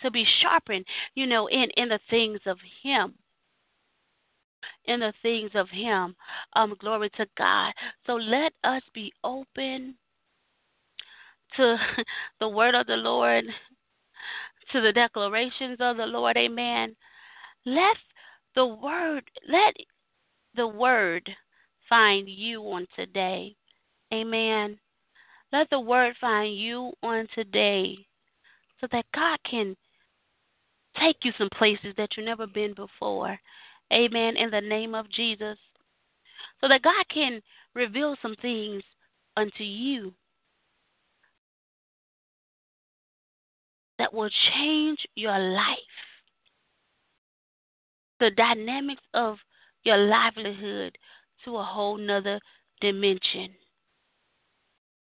[0.02, 0.86] to be sharpened,
[1.16, 3.14] you know, in in the things of Him.
[4.86, 6.16] In the things of Him.
[6.54, 7.74] Um, glory to God.
[8.06, 9.96] So let us be open
[11.58, 11.78] to
[12.40, 13.46] the word of the Lord,
[14.72, 16.38] to the declarations of the Lord.
[16.38, 16.96] Amen.
[17.66, 17.98] Let
[18.56, 19.76] the word, let
[20.56, 21.30] the word
[21.88, 23.56] find you on today.
[24.14, 24.78] Amen.
[25.52, 27.98] Let the word find you on today
[28.80, 29.76] so that God can
[31.00, 33.40] take you some places that you've never been before.
[33.92, 34.38] Amen.
[34.38, 35.58] In the name of Jesus.
[36.60, 37.42] So that God can
[37.74, 38.84] reveal some things
[39.38, 40.14] unto you
[43.98, 45.78] that will change your life.
[48.20, 49.38] The dynamics of
[49.84, 50.98] your livelihood
[51.46, 52.40] to a whole nother
[52.82, 53.50] dimension.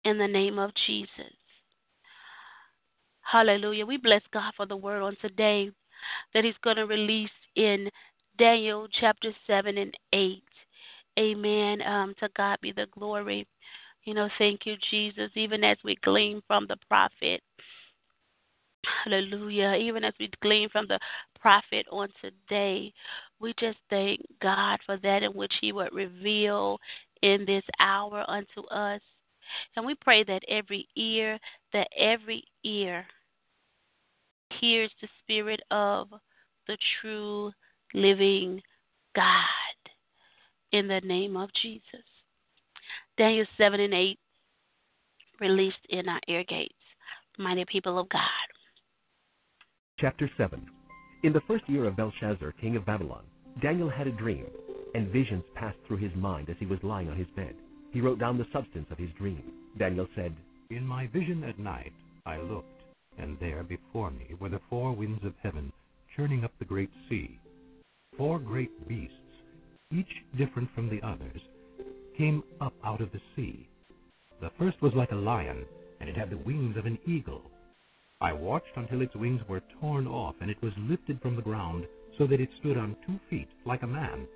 [0.05, 1.09] In the name of Jesus.
[3.35, 3.85] Hallelujah.
[3.85, 5.68] We bless God for the word on today
[6.32, 7.91] that He's going to release in
[8.39, 10.41] Daniel chapter 7 and 8.
[11.18, 11.82] Amen.
[11.82, 13.45] Um, to God be the glory.
[14.05, 15.32] You know, thank you, Jesus.
[15.35, 17.41] Even as we glean from the prophet,
[19.05, 19.74] hallelujah.
[19.80, 21.01] Even as we glean from the
[21.41, 22.93] prophet on today,
[23.41, 26.78] we just thank God for that in which He would reveal
[27.22, 29.01] in this hour unto us.
[29.74, 31.37] And we pray that every ear,
[31.72, 33.05] that every ear
[34.61, 36.09] hears the spirit of
[36.66, 37.52] the true
[37.92, 38.61] living
[39.14, 39.24] God
[40.72, 41.82] in the name of Jesus.
[43.16, 44.18] Daniel 7 and 8
[45.40, 46.74] released in our ear gates.
[47.38, 48.22] Mighty people of God.
[49.98, 50.66] Chapter 7
[51.22, 53.22] In the first year of Belshazzar, king of Babylon,
[53.62, 54.46] Daniel had a dream,
[54.94, 57.55] and visions passed through his mind as he was lying on his bed.
[57.92, 59.42] He wrote down the substance of his dream.
[59.78, 60.34] Daniel said,
[60.70, 61.92] In my vision at night
[62.26, 62.74] I looked,
[63.19, 65.73] and there before me were the four winds of heaven
[66.17, 67.39] churning up the great sea.
[68.17, 69.15] Four great beasts,
[69.93, 71.41] each different from the others,
[72.17, 73.69] came up out of the sea.
[74.41, 75.65] The first was like a lion,
[76.01, 77.43] and it had the wings of an eagle.
[78.21, 81.87] I watched until its wings were torn off, and it was lifted from the ground,
[82.17, 84.29] so that it stood on two feet like a man,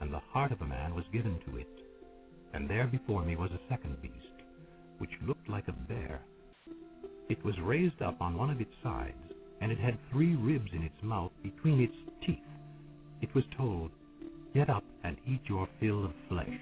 [0.00, 1.68] and the heart of a man was given to it.
[2.52, 4.14] And there before me was a second beast,
[4.98, 6.20] which looked like a bear.
[7.30, 10.82] It was raised up on one of its sides, and it had three ribs in
[10.82, 11.94] its mouth between its
[12.26, 12.42] teeth.
[13.22, 13.92] It was told,
[14.52, 16.60] Get up and eat your fill of flesh.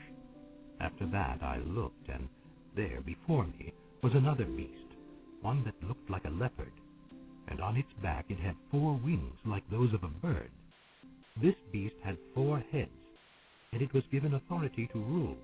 [0.80, 2.28] After that I looked, and
[2.76, 4.92] there before me was another beast,
[5.40, 6.72] one that looked like a leopard,
[7.48, 10.50] and on its back it had four wings like those of a bird.
[11.40, 12.90] This beast had four heads,
[13.72, 15.38] and it was given authority to rule.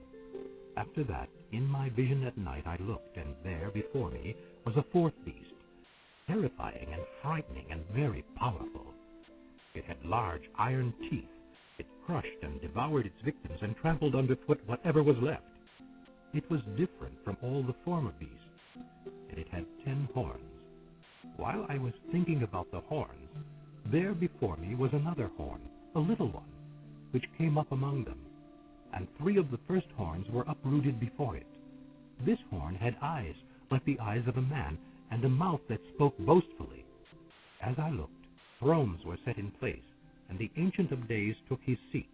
[0.77, 4.34] After that, in my vision at night I looked, and there before me
[4.66, 5.55] was a fourth beast,
[6.26, 8.86] terrifying and frightening and very powerful.
[9.74, 11.28] It had large iron teeth.
[11.78, 15.44] It crushed and devoured its victims and trampled underfoot whatever was left.
[16.32, 18.34] It was different from all the former beasts,
[19.30, 20.42] and it had ten horns.
[21.36, 23.30] While I was thinking about the horns,
[23.86, 25.61] there before me was another horn,
[25.94, 26.50] a little one,
[27.12, 28.24] which came up among them
[28.95, 31.47] and three of the first horns were uprooted before it.
[32.24, 33.34] This horn had eyes
[33.70, 34.78] like the eyes of a man,
[35.11, 36.84] and a mouth that spoke boastfully.
[37.61, 38.26] As I looked,
[38.61, 39.82] thrones were set in place,
[40.28, 42.09] and the Ancient of Days took his seat.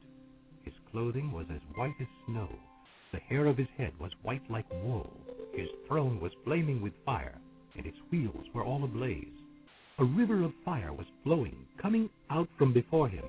[0.65, 2.49] His clothing was as white as snow.
[3.13, 5.13] The hair of his head was white like wool.
[5.55, 7.39] His throne was flaming with fire,
[7.77, 9.27] and its wheels were all ablaze.
[9.99, 13.25] A river of fire was flowing, coming out from before him.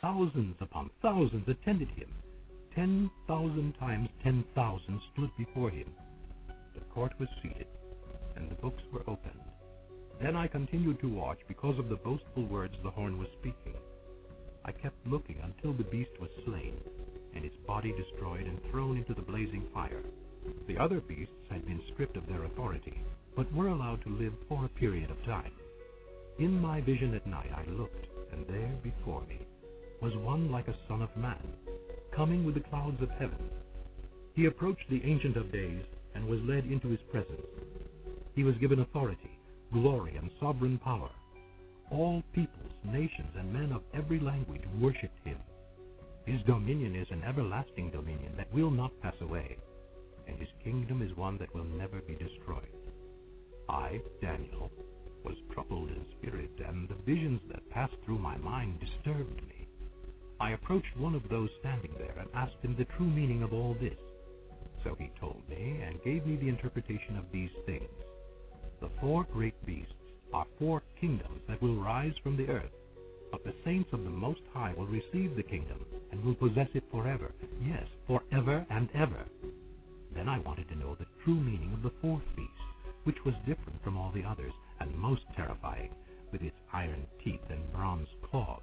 [0.00, 2.08] Thousands upon thousands attended him.
[2.74, 5.92] Ten thousand times ten thousand stood before him.
[6.74, 7.66] The court was seated,
[8.36, 9.40] and the books were opened.
[10.20, 13.74] Then I continued to watch because of the boastful words the horn was speaking.
[14.64, 16.80] I kept looking until the beast was slain,
[17.34, 20.02] and its body destroyed and thrown into the blazing fire.
[20.66, 23.00] The other beasts had been stripped of their authority,
[23.36, 25.52] but were allowed to live for a period of time.
[26.38, 29.40] In my vision at night I looked, and there before me
[30.00, 31.54] was one like a son of man,
[32.14, 33.38] coming with the clouds of heaven.
[34.34, 35.82] He approached the Ancient of Days
[36.14, 37.46] and was led into his presence.
[38.34, 39.38] He was given authority,
[39.72, 41.10] glory, and sovereign power.
[41.90, 45.38] All peoples, nations, and men of every language worshipped him.
[46.26, 49.56] His dominion is an everlasting dominion that will not pass away,
[50.26, 52.68] and his kingdom is one that will never be destroyed.
[53.68, 54.70] I, Daniel,
[55.24, 59.57] was troubled in spirit, and the visions that passed through my mind disturbed me.
[60.40, 63.74] I approached one of those standing there and asked him the true meaning of all
[63.80, 63.98] this.
[64.84, 67.90] So he told me and gave me the interpretation of these things.
[68.80, 69.92] The four great beasts
[70.32, 72.72] are four kingdoms that will rise from the earth,
[73.32, 76.84] but the saints of the Most High will receive the kingdom and will possess it
[76.90, 77.32] forever.
[77.60, 79.24] Yes, forever and ever.
[80.14, 82.50] Then I wanted to know the true meaning of the fourth beast,
[83.04, 85.90] which was different from all the others and most terrifying,
[86.32, 88.62] with its iron teeth and bronze claws.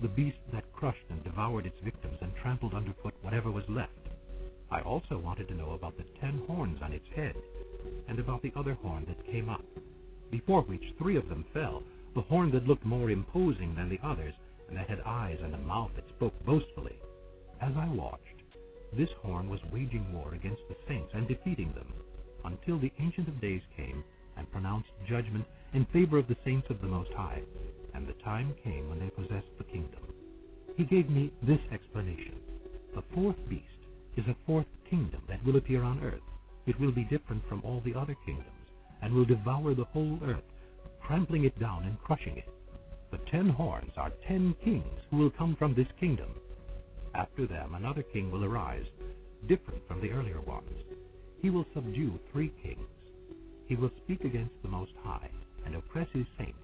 [0.00, 4.08] The beast that crushed and devoured its victims and trampled underfoot whatever was left.
[4.70, 7.36] I also wanted to know about the ten horns on its head,
[8.08, 9.64] and about the other horn that came up,
[10.30, 11.82] before which three of them fell,
[12.14, 14.32] the horn that looked more imposing than the others,
[14.68, 16.96] and that had eyes and a mouth that spoke boastfully.
[17.60, 18.24] As I watched,
[18.94, 21.92] this horn was waging war against the saints and defeating them,
[22.46, 24.02] until the Ancient of Days came
[24.38, 25.44] and pronounced judgment
[25.74, 27.42] in favor of the saints of the Most High,
[27.94, 30.00] and the time came when they possessed the kingdom.
[30.76, 32.36] He gave me this explanation.
[32.94, 33.64] The fourth beast
[34.16, 36.22] is a fourth kingdom that will appear on earth.
[36.66, 38.48] It will be different from all the other kingdoms,
[39.02, 40.44] and will devour the whole earth,
[41.06, 42.48] trampling it down and crushing it.
[43.10, 46.30] The ten horns are ten kings who will come from this kingdom.
[47.14, 48.86] After them another king will arise,
[49.48, 50.70] different from the earlier ones.
[51.42, 52.86] He will subdue three kings.
[53.66, 55.30] He will speak against the Most High,
[55.64, 56.58] and oppress his saints,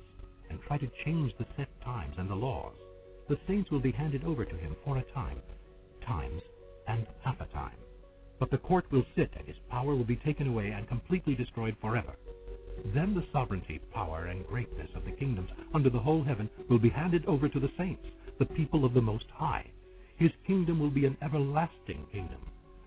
[0.51, 2.74] and try to change the set times and the laws.
[3.28, 5.40] The saints will be handed over to him for a time,
[6.07, 6.42] times,
[6.86, 7.76] and half a time.
[8.38, 11.76] But the court will sit, and his power will be taken away and completely destroyed
[11.80, 12.16] forever.
[12.94, 16.90] Then the sovereignty, power, and greatness of the kingdoms under the whole heaven will be
[16.90, 18.07] handed over to the saints,
[18.38, 19.66] the people of the Most High.
[20.16, 22.40] His kingdom will be an everlasting kingdom,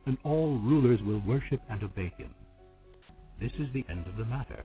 [0.06, 2.34] and all rulers will worship and obey him.
[3.40, 4.64] This is the end of the matter.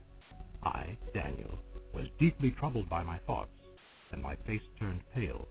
[0.63, 1.59] I, Daniel,
[1.95, 3.51] was deeply troubled by my thoughts,
[4.11, 5.47] and my face turned pale,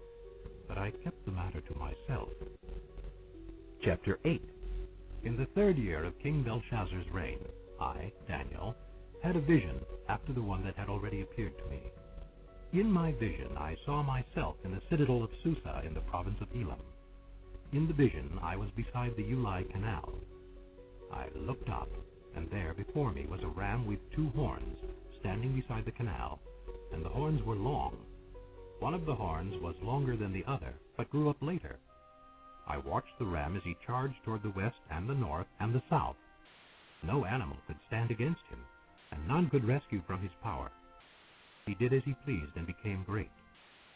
[0.68, 2.28] but I kept the matter to myself.
[3.82, 4.42] Chapter 8
[5.24, 7.38] In the third year of King Belshazzar's reign,
[7.80, 8.76] I, Daniel,
[9.22, 11.82] had a vision after the one that had already appeared to me.
[12.74, 16.49] In my vision I saw myself in the citadel of Susa in the province of
[16.55, 16.80] Elam.
[17.72, 20.12] In the vision I was beside the Ulai Canal.
[21.11, 21.88] I looked up,
[22.36, 24.78] and there before me was a ram with two horns,
[25.25, 26.39] standing beside the canal,
[26.93, 27.97] and the horns were long.
[28.81, 31.79] One of the horns was longer than the other, but grew up later.
[32.68, 35.83] I watched the ram as he charged toward the west and the north and the
[35.89, 36.16] south.
[37.03, 38.59] No animal could stand against him,
[39.12, 40.70] and none could rescue from his power.
[41.64, 43.33] He did as he pleased and became great.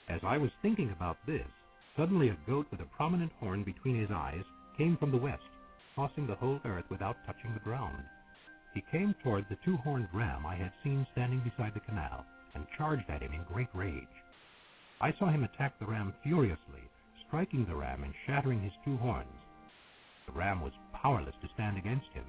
[0.08, 1.46] As I was thinking about this,
[1.94, 4.44] suddenly a goat with a prominent horn between his eyes
[4.78, 5.42] came from the west,
[5.94, 8.02] crossing the whole earth without touching the ground.
[8.74, 13.08] He came toward the two-horned ram I had seen standing beside the canal, and charged
[13.10, 14.06] at him in great rage.
[15.00, 16.82] I saw him attack the ram furiously,
[17.26, 19.40] striking the ram and shattering his two horns.
[20.26, 22.24] The ram was powerless to stand against him.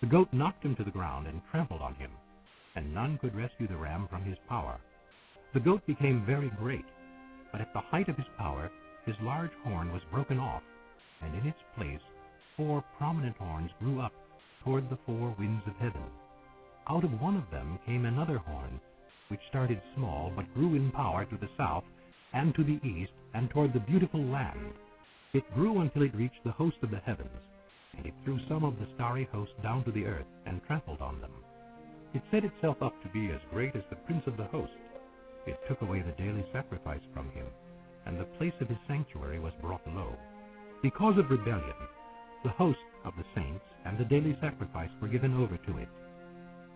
[0.00, 2.10] The goat knocked him to the ground and trampled on him,
[2.74, 4.78] and none could rescue the ram from his power.
[5.52, 6.86] The goat became very great,
[7.50, 8.70] but at the height of his power,
[9.06, 10.62] his large horn was broken off,
[11.20, 12.00] and in its place
[12.56, 14.12] four prominent horns grew up
[14.64, 16.02] toward the four winds of heaven.
[16.88, 18.80] Out of one of them came another horn,
[19.28, 21.84] which started small but grew in power to the south
[22.32, 24.72] and to the east and toward the beautiful land.
[25.32, 27.40] It grew until it reached the host of the heavens,
[27.96, 31.20] and it threw some of the starry host down to the earth and trampled on
[31.20, 31.32] them.
[32.14, 34.72] It set itself up to be as great as the prince of the host.
[35.46, 37.46] It took away the daily sacrifice from him,
[38.06, 40.14] and the place of his sanctuary was brought low.
[40.82, 41.76] Because of rebellion,
[42.44, 45.88] the host of the saints and the daily sacrifice were given over to it.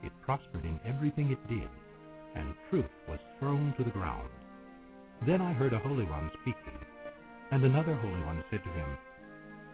[0.02, 1.68] It prospered in everything it did,
[2.36, 4.30] and truth was thrown to the ground.
[5.26, 6.78] Then I heard a Holy One speaking,
[7.52, 8.98] and another Holy One said to him,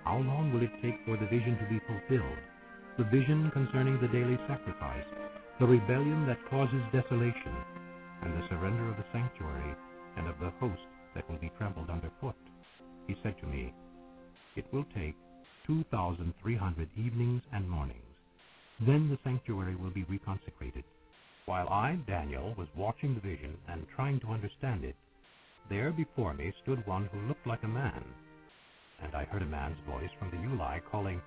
[0.04, 2.38] How long will it take for the vision to be fulfilled?
[2.98, 5.06] The vision concerning the daily sacrifice,
[5.60, 7.56] the rebellion that causes desolation,
[8.22, 9.74] and the surrender of the sanctuary
[10.16, 10.82] and of the host
[11.14, 12.36] that will be trampled underfoot.
[13.08, 13.74] He said to me,
[14.56, 15.16] It will take
[15.66, 17.98] 2,300 evenings and mornings.
[18.80, 20.84] Then the sanctuary will be reconsecrated.
[21.46, 24.96] While I, Daniel, was watching the vision and trying to understand it,
[25.68, 28.04] there before me stood one who looked like a man.
[29.02, 31.20] And I heard a man's voice from the Ulai calling,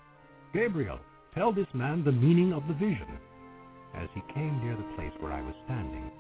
[0.53, 0.99] Gabriel,
[1.33, 3.19] tell this man the meaning of the vision.
[3.95, 6.11] As he came near the place where I was standing,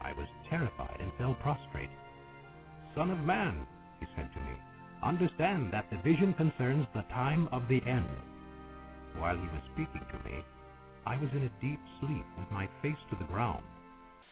[0.00, 1.90] I was terrified and fell prostrate.
[2.96, 3.66] Son of man,
[4.00, 4.52] he said to me,
[5.02, 8.08] understand that the vision concerns the time of the end.
[9.18, 10.44] While he was speaking to me,
[11.06, 13.64] I was in a deep sleep with my face to the ground.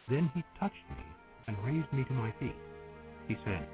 [0.09, 1.03] Then he touched me
[1.47, 2.55] and raised me to my feet.
[3.27, 3.67] He said,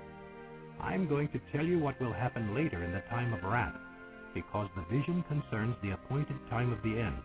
[0.79, 3.75] I'm going to tell you what will happen later in the time of wrath,
[4.33, 7.17] because the vision concerns the appointed time of the end.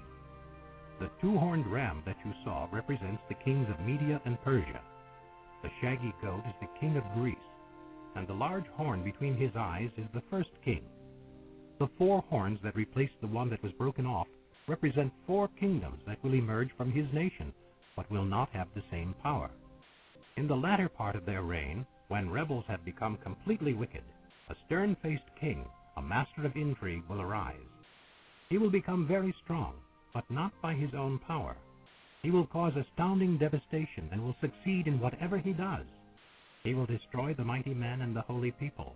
[1.01, 4.81] The two horned ram that you saw represents the kings of Media and Persia.
[5.63, 7.37] The shaggy goat is the king of Greece,
[8.15, 10.83] and the large horn between his eyes is the first king.
[11.79, 14.29] The four horns that replace the one that was broken off
[14.69, 17.53] represent four kingdoms that will emerge from his nation,
[17.97, 19.51] but will not have the same power.
[20.37, 24.05] In the latter part of their reign, when rebels have become completely wicked,
[24.49, 27.57] a stern faced king, a master of intrigue, will arise.
[28.49, 29.75] He will become very strong,
[30.15, 31.57] but not by his own power.
[32.23, 35.87] He will cause astounding devastation and will succeed in whatever he does.
[36.65, 38.95] He will destroy the mighty men and the holy people.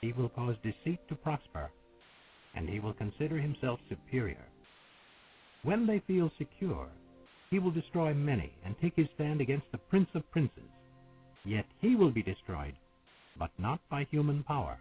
[0.00, 1.70] He will cause deceit to prosper,
[2.54, 4.44] and he will consider himself superior.
[5.62, 6.88] When they feel secure,
[7.50, 10.70] he will destroy many and take his stand against the prince of princes.
[11.44, 12.74] Yet he will be destroyed,
[13.38, 14.78] but not by human power.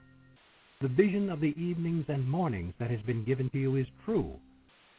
[0.81, 4.39] The vision of the evenings and mornings that has been given to you is true,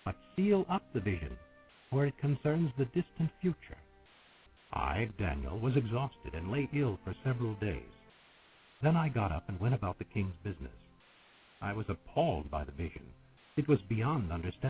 [0.04, 1.36] but seal up the vision,
[1.90, 3.78] for it concerns the distant future.
[4.72, 7.82] I, Daniel, was exhausted and lay ill for several days.
[8.82, 10.72] Then I got up and went about the king's business.
[11.60, 13.02] I was appalled by the vision.
[13.56, 14.68] It was beyond understanding.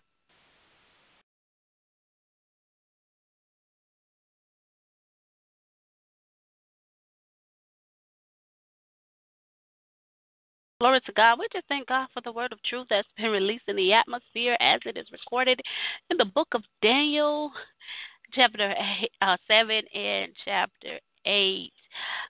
[10.81, 11.41] Glory to God.
[11.41, 14.57] We just thank God for the word of truth that's been released in the atmosphere
[14.61, 15.61] as it is recorded
[16.09, 17.51] in the book of Daniel,
[18.33, 21.73] chapter eight, uh, 7 and chapter 8.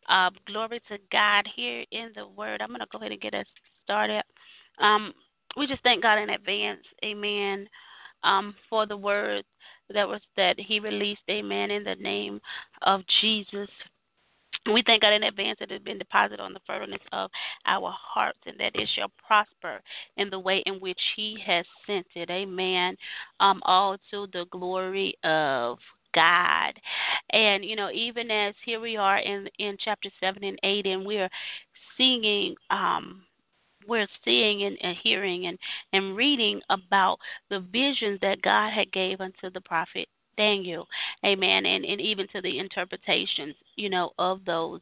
[0.09, 2.61] Um, glory to God here in the word.
[2.61, 3.47] I'm going to go ahead and get us
[3.85, 4.23] started.
[4.79, 5.13] Um,
[5.57, 7.69] we just thank God in advance, amen,
[8.23, 9.45] um, for the word
[9.93, 12.41] that was that he released, amen, in the name
[12.83, 13.69] of Jesus.
[14.73, 17.31] We thank God in advance that it has been deposited on the fertileness of
[17.67, 19.81] our hearts and that it shall prosper
[20.17, 22.31] in the way in which He has sent it.
[22.31, 22.97] Amen.
[23.41, 25.79] Um, all to the glory of
[26.15, 26.73] God.
[27.31, 31.07] And, you know, even as here we are in, in chapter 7 and 8, and
[31.07, 31.31] we're
[31.97, 32.55] singing.
[32.71, 33.23] Um,
[33.87, 35.59] we're seeing and, and, hearing and,
[35.95, 40.09] and reading about the visions that God had gave unto the prophet
[40.39, 40.89] Daniel,
[41.27, 44.81] amen, and, and even to the interpretations, you know, of those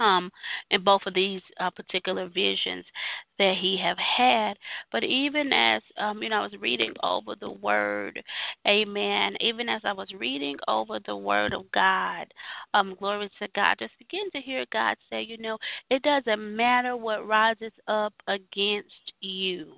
[0.00, 0.30] um,
[0.70, 2.84] in both of these uh, particular visions
[3.38, 4.54] that he have had.
[4.90, 8.20] But even as um, you know, I was reading over the word,
[8.66, 9.36] Amen.
[9.40, 12.26] Even as I was reading over the word of God,
[12.74, 13.76] um, glory to God.
[13.78, 15.58] Just begin to hear God say, you know,
[15.90, 19.72] it doesn't matter what rises up against you,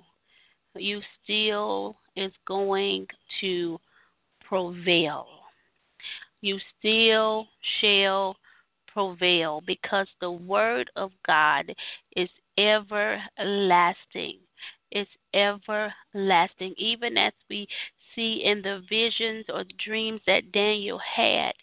[0.75, 3.07] you still is going
[3.41, 3.79] to
[4.53, 5.25] prevail.
[6.41, 7.47] You still
[7.81, 8.35] shall
[8.87, 11.73] prevail because the word of God
[12.15, 12.29] is
[12.59, 14.37] everlasting.
[14.91, 16.75] It's everlasting.
[16.77, 17.67] Even as we
[18.15, 21.53] see in the visions or the dreams that Daniel had,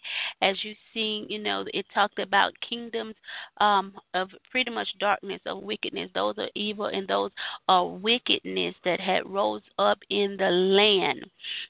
[0.41, 3.15] as you see, you know, it talked about kingdoms
[3.59, 6.09] um, of pretty much darkness, of wickedness.
[6.13, 7.31] Those are evil, and those
[7.67, 11.25] are wickedness that had rose up in the land,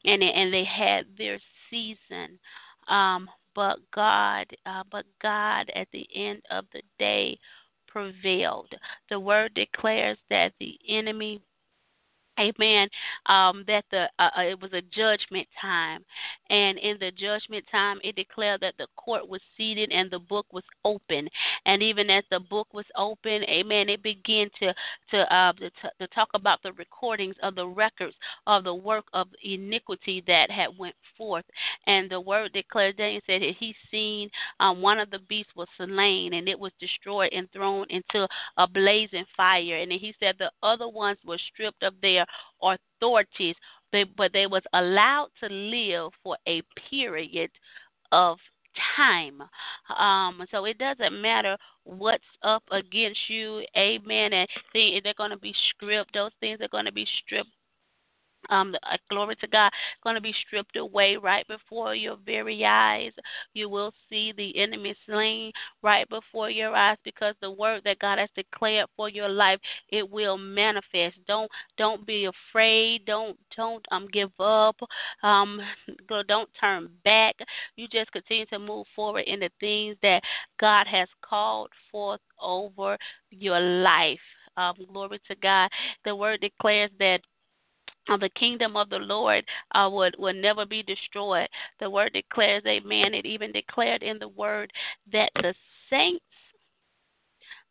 [0.06, 2.40] and and they had their season.
[2.88, 7.38] Um, but God, uh, but God at the end of the day
[7.88, 8.74] prevailed.
[9.10, 11.42] The word declares that the enemy
[12.40, 12.88] Amen.
[13.28, 16.04] Um, that the uh, uh, it was a judgment time,
[16.50, 20.48] And in the judgment time, it declared that the court was seated and the book
[20.52, 21.28] was open.
[21.66, 24.74] And even as the book was open, amen, it began to
[25.12, 25.70] to uh to,
[26.00, 28.16] to talk about the recordings of the records
[28.48, 31.46] of the work of iniquity that had went forth.
[31.88, 34.30] And the word declared, Daniel said that he seen
[34.60, 38.28] um, one of the beasts was slain and it was destroyed and thrown into
[38.58, 39.78] a blazing fire.
[39.78, 42.26] And he said the other ones were stripped of their
[42.62, 43.56] authorities,
[43.92, 47.52] they, but they was allowed to live for a period
[48.12, 48.38] of
[48.96, 49.42] time.
[49.98, 54.34] Um, so it doesn't matter what's up against you, amen.
[54.34, 56.14] And they're going to be stripped.
[56.14, 57.50] Those things are going to be stripped
[58.50, 59.72] um, uh, glory to God,
[60.04, 63.12] going to be stripped away right before your very eyes.
[63.54, 68.18] You will see the enemy slain right before your eyes because the word that God
[68.18, 71.18] has declared for your life it will manifest.
[71.28, 73.06] Don't don't be afraid.
[73.06, 74.78] Don't don't um give up.
[75.24, 75.60] Um,
[76.28, 77.36] don't turn back.
[77.76, 80.22] You just continue to move forward in the things that
[80.60, 82.98] God has called forth over
[83.30, 84.20] your life.
[84.58, 85.70] Um, glory to God.
[86.04, 87.22] The word declares that
[88.08, 89.46] the kingdom of the Lord
[89.76, 91.48] uh, would never be destroyed.
[91.80, 93.14] The word declares, Amen.
[93.14, 94.72] It even declared in the word
[95.12, 95.54] that the
[95.90, 96.26] saints,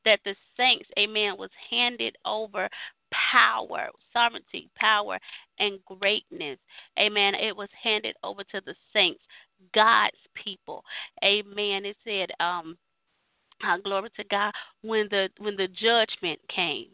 [0.05, 2.69] that the saints, Amen, was handed over
[3.33, 5.19] power, sovereignty, power,
[5.59, 6.59] and greatness.
[6.99, 7.35] Amen.
[7.35, 9.23] It was handed over to the saints,
[9.75, 10.85] God's people.
[11.25, 11.85] Amen.
[11.85, 12.77] It said, um,
[13.67, 14.53] uh, glory to God,
[14.83, 16.89] when the when the judgment came.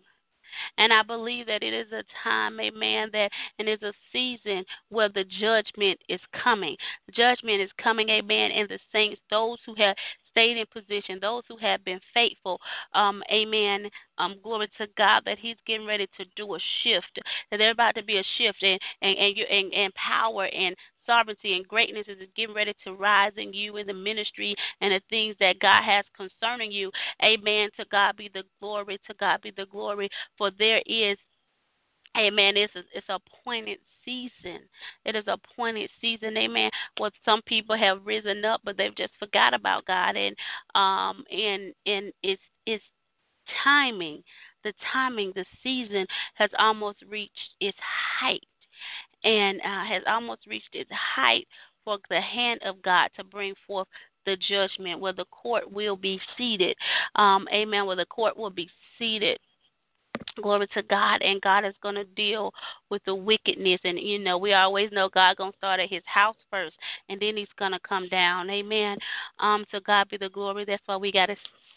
[0.79, 5.09] And I believe that it is a time, amen, that and it's a season where
[5.09, 6.77] the judgment is coming.
[7.13, 9.97] Judgment is coming, amen, and the saints, those who have
[10.31, 12.61] stayed in position, those who have been faithful,
[12.95, 13.89] um, amen.
[14.19, 17.21] Um, glory to God that He's getting ready to do a shift.
[17.51, 20.77] That there's about to be a shift and and and, and, and power and
[21.07, 25.01] sovereignty and greatness is getting ready to rise in you in the ministry and the
[25.09, 26.91] things that God has concerning you.
[27.23, 27.71] Amen.
[27.79, 28.99] To God be the glory.
[29.07, 30.09] To God be the glory.
[30.37, 31.17] For there is,
[32.17, 34.61] amen, it's a, it's appointed season.
[35.05, 36.71] It is a appointed season, amen.
[36.99, 40.35] Well, some people have risen up, but they've just forgot about God, and
[40.75, 42.85] um, and and it's it's
[43.63, 44.23] timing.
[44.65, 47.79] The timing, the season has almost reached its
[48.21, 48.43] height
[49.27, 51.47] and uh, has almost reached its height
[51.85, 53.89] for the hand of God to bring forth
[54.25, 56.77] the judgment, where the court will be seated.
[57.17, 57.87] Um, amen.
[57.87, 58.69] Where the court will be
[58.99, 59.39] seated.
[60.43, 62.53] Glory to God, and God is going to deal
[62.91, 63.81] with the wickedness.
[63.85, 66.75] And you know, we always know God going to start at His house first,
[67.09, 68.51] and then He's going to come down.
[68.51, 68.97] Amen.
[69.39, 70.65] Um, so God be the glory.
[70.65, 71.37] That's why we got to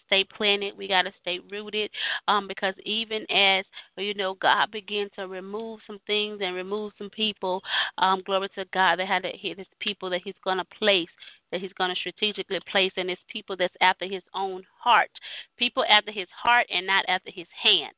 [0.10, 0.76] stay planted.
[0.76, 1.92] We got to stay rooted
[2.28, 3.64] um, because even as,
[3.98, 7.62] you know, God began to remove some things and remove some people,
[8.00, 11.08] um, glory to God, that had to hit his people that he's going to place
[11.52, 15.10] that he's going to strategically place in his people that's after his own heart.
[15.58, 17.94] People after his heart and not after his hand.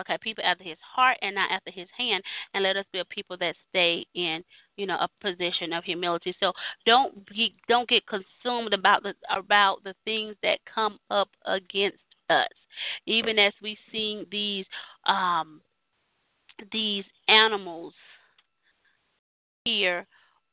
[0.00, 2.22] Okay, people after his heart and not after his hand,
[2.54, 4.44] and let us be a people that stay in,
[4.76, 6.34] you know, a position of humility.
[6.40, 6.52] So
[6.84, 11.98] don't be, don't get consumed about the about the things that come up against
[12.30, 12.48] us.
[13.06, 14.66] Even as we see these
[15.06, 15.60] um
[16.72, 17.92] these animals
[19.64, 20.06] here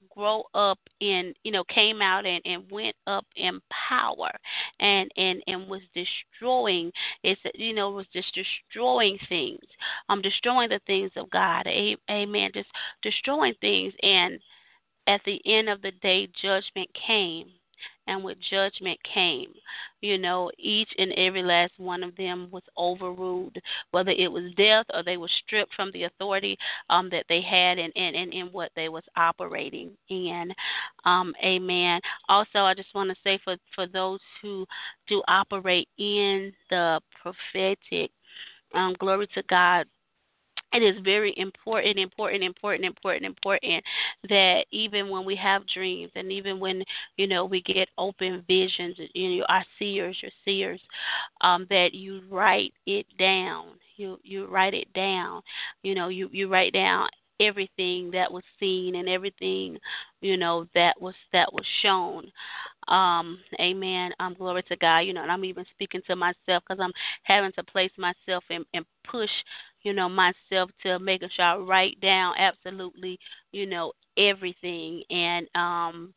[0.10, 4.32] grow up in you know came out and, and went up in power
[4.80, 6.92] and and and was destroying
[7.24, 9.60] it's you know was just destroying things
[10.10, 12.70] um destroying the things of god amen just
[13.02, 13.94] destroying things.
[14.02, 14.40] And
[15.08, 17.48] at the end of the day judgment came
[18.08, 19.50] and with judgment came.
[20.02, 23.56] You know, each and every last one of them was overruled,
[23.92, 26.58] whether it was death or they were stripped from the authority
[26.90, 30.52] um, that they had and in, in, in, what they was operating in.
[31.06, 32.02] Um, amen.
[32.28, 34.66] Also, I just want to say for, for those who
[35.08, 38.12] do operate in the prophetic,
[38.74, 39.86] um, glory to God,
[40.74, 43.84] it is very important, important, important, important, important
[44.30, 46.84] that even when we have dreams and even when
[47.18, 50.82] you know we get open visions, you know, our seers, your seers,
[51.42, 53.68] um, that you write it down.
[53.98, 55.42] You you write it down.
[55.84, 57.08] You know, you you write down
[57.40, 59.78] everything that was seen and everything
[60.22, 62.32] you know that was that was shown
[62.88, 66.80] um amen um glory to god you know and i'm even speaking to myself because
[66.80, 66.92] i'm
[67.24, 69.30] having to place myself and, and push
[69.84, 73.20] you know, myself to making sure I write down absolutely,
[73.52, 76.14] you know, everything and um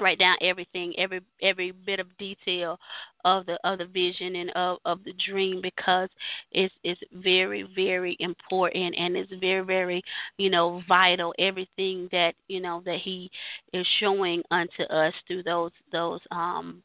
[0.00, 2.78] write down everything, every every bit of detail
[3.24, 6.08] of the of the vision and of of the dream because
[6.52, 10.02] it's it's very very important and it's very very
[10.38, 13.30] you know vital everything that you know that he
[13.74, 16.82] is showing unto us through those those um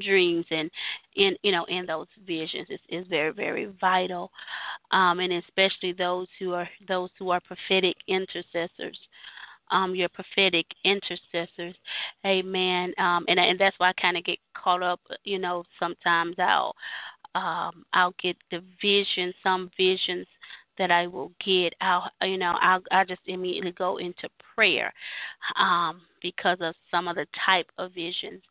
[0.00, 0.70] dreams and
[1.16, 4.30] in you know in those visions is, is very very vital
[4.90, 8.98] um and especially those who are those who are prophetic intercessors
[9.70, 11.74] um, your prophetic intercessors.
[12.24, 12.92] Amen.
[12.98, 15.00] Um, and and that's why I kind of get caught up.
[15.24, 16.74] You know, sometimes I'll
[17.34, 20.26] um, I'll get the vision, some visions
[20.78, 21.74] that I will get.
[21.80, 24.92] I'll you know I'll I just immediately go into prayer
[25.58, 28.42] um, because of some of the type of visions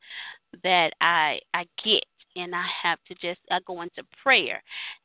[0.64, 2.04] that I I get
[2.36, 4.62] and I have to just I go into prayer,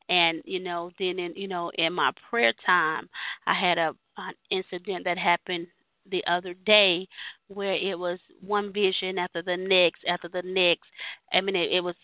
[0.08, 3.08] and you know then in you know in my prayer time
[3.46, 5.66] I had a an incident that happened
[6.10, 7.06] the other day
[7.48, 10.88] where it was one vision after the next after the next.
[11.32, 11.94] I mean, it, it was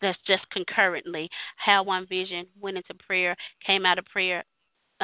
[0.00, 3.34] that's just concurrently how one vision went into prayer,
[3.64, 4.44] came out of prayer,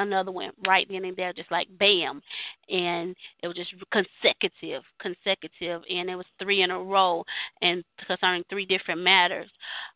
[0.01, 2.22] another one right then and there, just like bam,
[2.68, 7.24] and it was just consecutive, consecutive, and it was three in a row,
[7.62, 9.51] and concerning three different matters.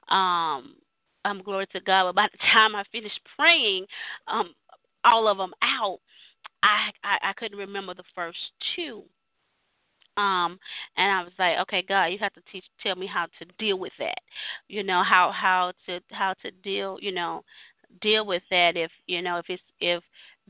[0.09, 0.76] Um,
[1.24, 2.05] um, glory to God.
[2.07, 3.86] But by the time I finished praying,
[4.28, 4.55] um,
[5.05, 5.98] all of them out,
[6.62, 8.38] I, I I couldn't remember the first
[8.74, 9.05] two.
[10.16, 10.61] Um,
[10.96, 13.78] and I was like, okay, God, you have to teach, tell me how to deal
[13.78, 14.18] with that.
[14.68, 17.42] You know how how to how to deal, you know,
[18.01, 20.03] deal with that if you know if it's if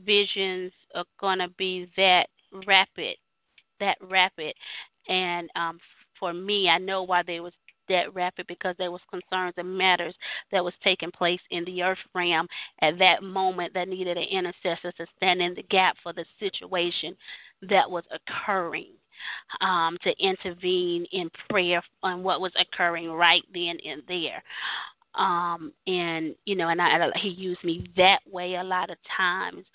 [0.03, 2.27] visions are gonna be that
[2.67, 3.15] rapid,
[3.79, 4.53] that rapid,
[5.07, 5.79] and um,
[6.19, 7.53] for me, I know why they was
[7.87, 10.15] that rapid because there was concerns and matters
[10.51, 12.47] that was taking place in the earth realm
[12.81, 17.15] at that moment that needed an intercessor to stand in the gap for the situation
[17.69, 18.93] that was occurring
[19.61, 24.43] um, to intervene in prayer on what was occurring right then and there
[25.17, 29.65] um and you know and I, he used me that way a lot of times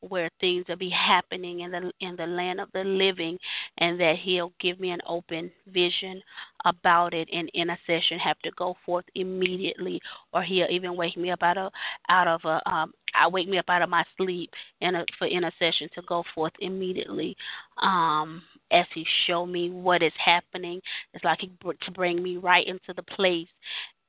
[0.00, 3.38] where things will be happening in the in the land of the living
[3.78, 6.22] and that he'll give me an open vision
[6.64, 10.00] about it and intercession have to go forth immediately
[10.32, 11.72] or he'll even wake me up out of
[12.08, 15.88] out of a um I wake me up out of my sleep and for intercession
[15.94, 17.36] to go forth immediately
[17.82, 18.42] um
[18.72, 20.80] as he show me what is happening.
[21.12, 23.48] It's like he br- to bring me right into the place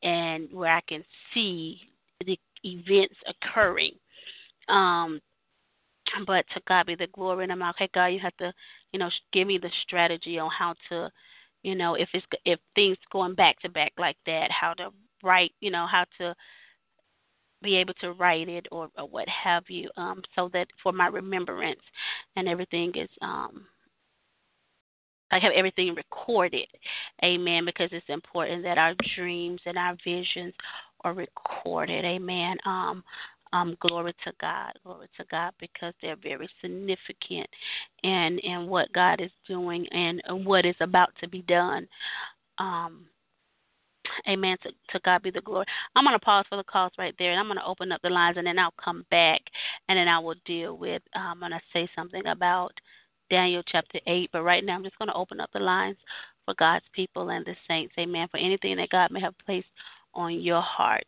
[0.04, 1.80] and where I can see
[2.26, 3.94] the events occurring
[4.70, 5.20] um
[6.26, 7.44] but to God be the glory.
[7.44, 8.54] And I'm like, okay, God, you have to,
[8.92, 11.10] you know, give me the strategy on how to,
[11.64, 14.90] you know, if it's if things going back to back like that, how to
[15.24, 16.36] write, you know, how to
[17.62, 21.08] be able to write it or, or what have you, um, so that for my
[21.08, 21.82] remembrance
[22.36, 23.66] and everything is um
[25.32, 26.68] I have everything recorded.
[27.24, 27.66] Amen.
[27.66, 30.54] Because it's important that our dreams and our visions
[31.04, 32.06] are recorded.
[32.06, 32.58] Amen.
[32.66, 33.04] Um,
[33.54, 37.50] um, glory to God, glory to God, because they're very significant
[38.04, 41.88] in in what God is doing and what is about to be done.
[42.60, 43.08] Um,
[44.28, 44.58] Amen.
[44.64, 45.66] To, to God be the glory.
[45.96, 48.02] I'm going to pause for the calls right there, and I'm going to open up
[48.02, 49.42] the lines, and then I'll come back,
[49.90, 51.02] and then I will deal with.
[51.16, 52.74] I'm going to say something about
[53.32, 55.98] Daniel chapter eight, but right now I'm just going to open up the lines
[56.46, 57.94] for God's people and the saints.
[57.98, 58.28] Amen.
[58.30, 59.68] For anything that God may have placed
[60.14, 61.06] on your heart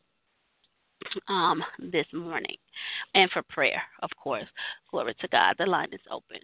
[1.28, 1.61] um,
[1.91, 2.55] this morning.
[3.13, 4.47] And for prayer, of course.
[4.89, 5.55] Glory to God.
[5.59, 6.39] The line is open.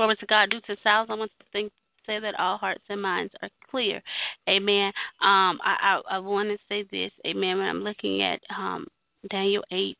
[0.00, 0.48] Glory to God.
[0.48, 1.70] Due to silence, I want to think,
[2.06, 4.00] say that all hearts and minds are clear.
[4.48, 4.86] Amen.
[5.20, 7.12] Um, I, I, I want to say this.
[7.26, 7.58] Amen.
[7.58, 8.86] When I'm looking at um,
[9.28, 9.98] Daniel 8,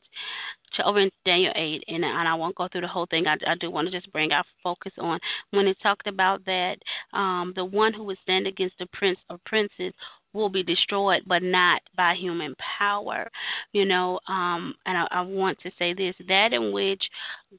[0.77, 3.27] to over in Daniel 8, and, and I won't go through the whole thing.
[3.27, 5.21] I, I do want to just bring our focus on
[5.51, 6.77] when it talked about that
[7.13, 9.93] um, the one who would stand against the prince or princes
[10.33, 13.31] will be destroyed, but not by human power.
[13.75, 17.03] You know, um, and I, I want to say this: that in which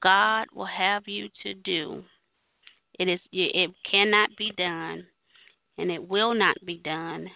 [0.02, 2.04] God will have you to do,
[3.02, 5.04] it is it cannot be done,
[5.80, 7.28] and it will not be done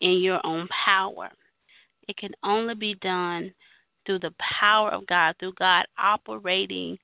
[0.00, 1.30] in your own power.
[2.08, 3.54] It can only be done
[4.04, 6.98] through the power of God, through God operating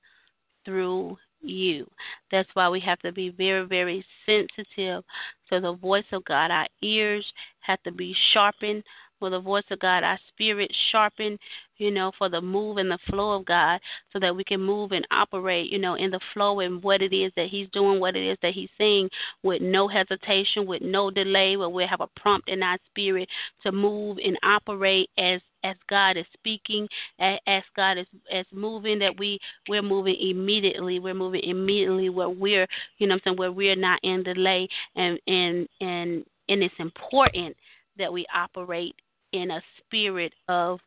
[0.65, 1.89] through you.
[2.31, 5.05] That's why we have to be very, very sensitive
[5.49, 6.51] to the voice of God.
[6.51, 7.25] Our ears
[7.61, 8.83] have to be sharpened
[9.21, 11.39] with the voice of God, our spirit sharpened,
[11.77, 13.79] you know, for the move and the flow of God
[14.11, 17.13] so that we can move and operate, you know, in the flow and what it
[17.13, 19.09] is that He's doing, what it is that He's saying
[19.43, 23.29] with no hesitation, with no delay, where we have a prompt in our spirit
[23.63, 26.87] to move and operate as as God is speaking,
[27.19, 30.99] as God is as moving, that we we're moving immediately.
[30.99, 32.67] We're moving immediately where we're,
[32.97, 37.55] you know, I'm saying where we're not in delay, and and and and it's important
[37.97, 38.95] that we operate
[39.33, 40.79] in a spirit of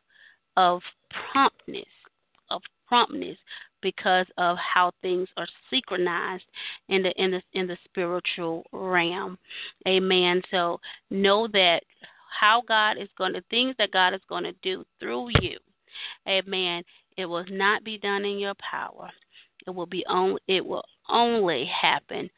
[0.55, 0.81] of
[1.31, 1.85] promptness,
[2.49, 3.37] of promptness
[3.81, 6.43] because of how things are synchronized
[6.89, 9.37] in the in the in the spiritual realm.
[9.87, 10.41] Amen.
[10.51, 10.79] So
[11.09, 11.81] know that
[12.39, 15.57] how God is going to things that God is going to do through you.
[16.27, 16.83] Amen.
[17.17, 19.09] It will not be done in your power.
[19.67, 22.29] It will be only it will only happen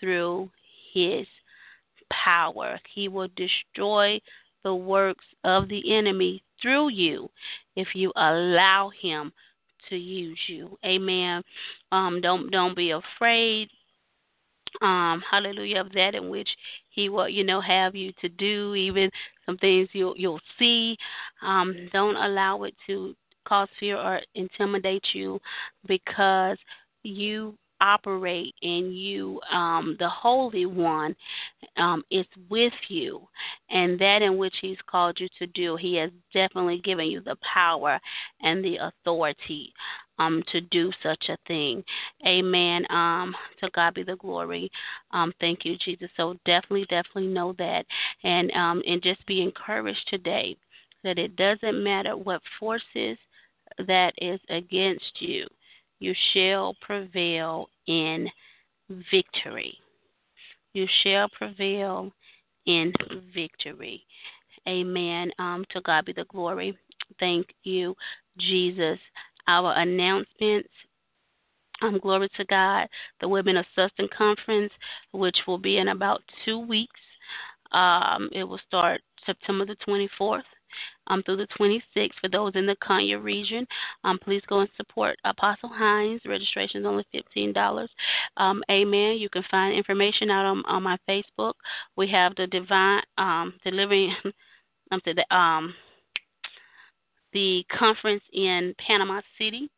[0.00, 0.50] through
[0.92, 1.26] his
[2.12, 2.78] power.
[2.94, 4.20] He will destroy
[4.64, 7.28] the works of the enemy through you
[7.76, 9.32] if you allow him
[9.88, 10.76] to use you.
[10.84, 11.42] Amen.
[11.92, 13.68] Um, don't don't be afraid.
[14.82, 16.48] Um, hallelujah of that in which
[16.90, 19.10] he will, you know, have you to do, even
[19.46, 20.96] some things you'll you'll see.
[21.42, 23.14] Um, don't allow it to
[23.46, 25.40] cause fear or intimidate you
[25.86, 26.58] because
[27.04, 31.14] you operate in you, um, the Holy One
[31.76, 33.26] um, is with you,
[33.70, 37.36] and that in which He's called you to do, He has definitely given you the
[37.54, 38.00] power
[38.42, 39.72] and the authority
[40.18, 41.84] um, to do such a thing.
[42.26, 42.86] Amen.
[42.90, 44.70] Um, to God be the glory.
[45.10, 46.08] Um, thank you, Jesus.
[46.16, 47.84] So definitely, definitely know that,
[48.24, 50.56] and um, and just be encouraged today
[51.04, 53.16] that it doesn't matter what forces
[53.86, 55.46] that is against you
[55.98, 58.28] you shall prevail in
[59.10, 59.76] victory.
[60.72, 62.12] You shall prevail
[62.66, 62.92] in
[63.34, 64.04] victory.
[64.68, 65.30] Amen.
[65.38, 66.76] Um, to God be the glory.
[67.18, 67.94] Thank you,
[68.38, 68.98] Jesus.
[69.48, 70.68] Our announcements.
[71.82, 72.88] Um, glory to God.
[73.20, 74.72] The Women of Sustan Conference,
[75.12, 77.00] which will be in about two weeks.
[77.72, 80.42] Um, it will start September the 24th
[81.08, 82.10] um, through the 26th.
[82.20, 83.66] For those in the Kenya region,
[84.04, 86.20] um, please go and support Apostle Hines.
[86.26, 87.88] Registration is only $15.
[88.36, 89.16] Um, amen.
[89.18, 91.54] You can find information out on, on my Facebook.
[91.96, 94.14] We have the divine um, delivering
[94.90, 95.74] um, the um,
[97.32, 99.68] the conference in Panama City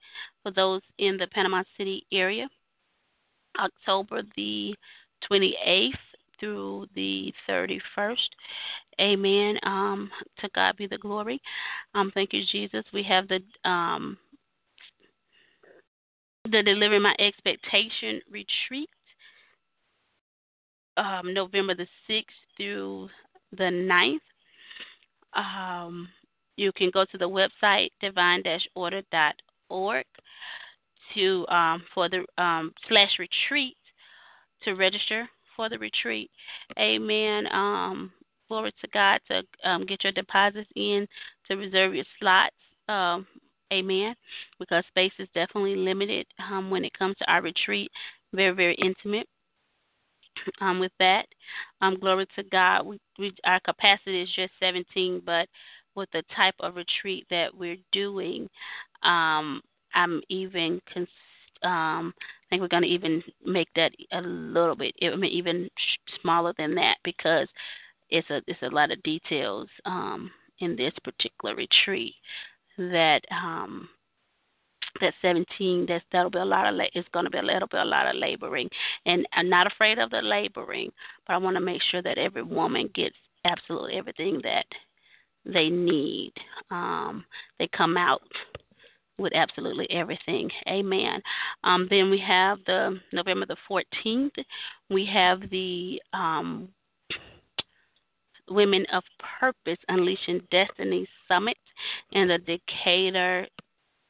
[0.43, 2.49] for those in the Panama City area.
[3.59, 4.74] October the
[5.31, 5.93] 28th
[6.39, 8.16] through the 31st.
[9.01, 9.59] Amen.
[9.62, 11.40] Um, to God be the glory.
[11.94, 12.84] Um, thank you, Jesus.
[12.92, 14.18] We have the um,
[16.51, 18.88] the Delivering My Expectation retreat,
[20.96, 22.24] um, November the 6th
[22.57, 23.11] through
[23.53, 24.20] the 9th.
[25.35, 26.09] Um,
[26.56, 30.05] you can go to the website divine-order.org
[31.14, 33.77] to um, for the um, slash retreat
[34.64, 36.31] to register for the retreat.
[36.78, 37.47] Amen.
[37.52, 38.10] Um,
[38.49, 41.07] glory to God to um, get your deposits in
[41.47, 42.55] to reserve your slots.
[42.89, 43.27] Um,
[43.73, 44.15] amen.
[44.59, 47.91] Because space is definitely limited um, when it comes to our retreat.
[48.33, 49.27] Very, very intimate.
[50.61, 51.27] Um, with that,
[51.81, 52.87] um, glory to God.
[52.87, 55.49] We, we, our capacity is just 17, but
[55.97, 58.49] with the type of retreat that we're doing,
[59.03, 59.61] um,
[59.95, 61.09] I'm even cons-
[61.62, 65.69] um, I think we're going to even make that a little bit even
[66.23, 67.49] smaller than that because
[68.10, 70.30] it's a it's a lot of details um,
[70.60, 72.14] in this particular retreat
[72.76, 73.89] that um,
[75.01, 77.68] that 17 that's that'll be a lot of la- it's going to be a little
[77.68, 78.68] bit a lot of laboring
[79.06, 80.90] and I'm not afraid of the laboring
[81.26, 84.66] but I want to make sure that every woman gets absolutely everything that
[85.44, 86.32] they need
[86.70, 87.24] um,
[87.59, 88.22] they come out
[89.18, 90.48] with absolutely everything.
[90.68, 91.20] Amen.
[91.64, 94.30] Um, then we have the November the 14th.
[94.90, 96.68] We have the um,
[98.51, 99.03] Women of
[99.41, 101.57] Purpose Unleashing Destiny Summit
[102.12, 103.47] in the Decatur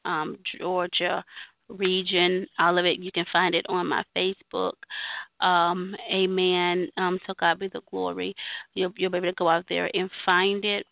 [0.05, 1.23] um, Georgia
[1.67, 2.45] region.
[2.57, 4.73] All of it, you can find it on my Facebook.
[5.39, 6.89] Um, amen.
[6.97, 8.35] Um, to God be the glory.
[8.73, 10.85] You'll, you'll be able to go out there and find it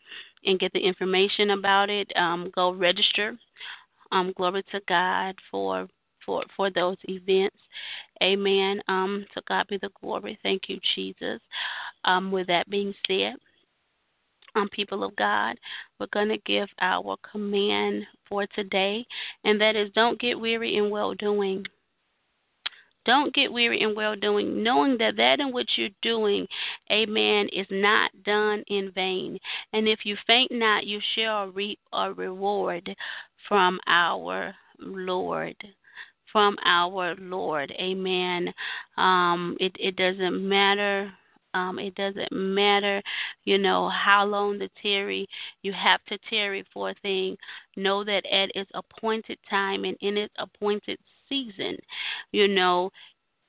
[0.44, 2.10] and get the information about it.
[2.16, 3.36] Um, go register.
[4.12, 5.86] Um, glory to God for
[6.28, 7.56] for for those events.
[8.22, 8.82] Amen.
[8.86, 10.38] Um, to God be the glory.
[10.42, 11.40] Thank you, Jesus.
[12.04, 13.34] Um, with that being said,
[14.54, 15.56] um, people of God,
[15.98, 19.06] we're going to give our command for today,
[19.44, 21.64] and that is don't get weary in well doing.
[23.06, 26.46] Don't get weary in well doing, knowing that that in which you're doing,
[26.92, 29.38] amen, is not done in vain.
[29.72, 32.94] And if you faint not, you shall reap a reward
[33.48, 35.56] from our Lord
[36.32, 37.72] from our Lord.
[37.72, 38.52] Amen.
[38.96, 41.12] Um, it, it doesn't matter.
[41.54, 43.02] Um, it doesn't matter,
[43.44, 45.26] you know, how long the tarry.
[45.62, 47.36] You have to tarry for a thing.
[47.76, 50.98] Know that at its appointed time and in its appointed
[51.28, 51.76] season,
[52.32, 52.90] you know,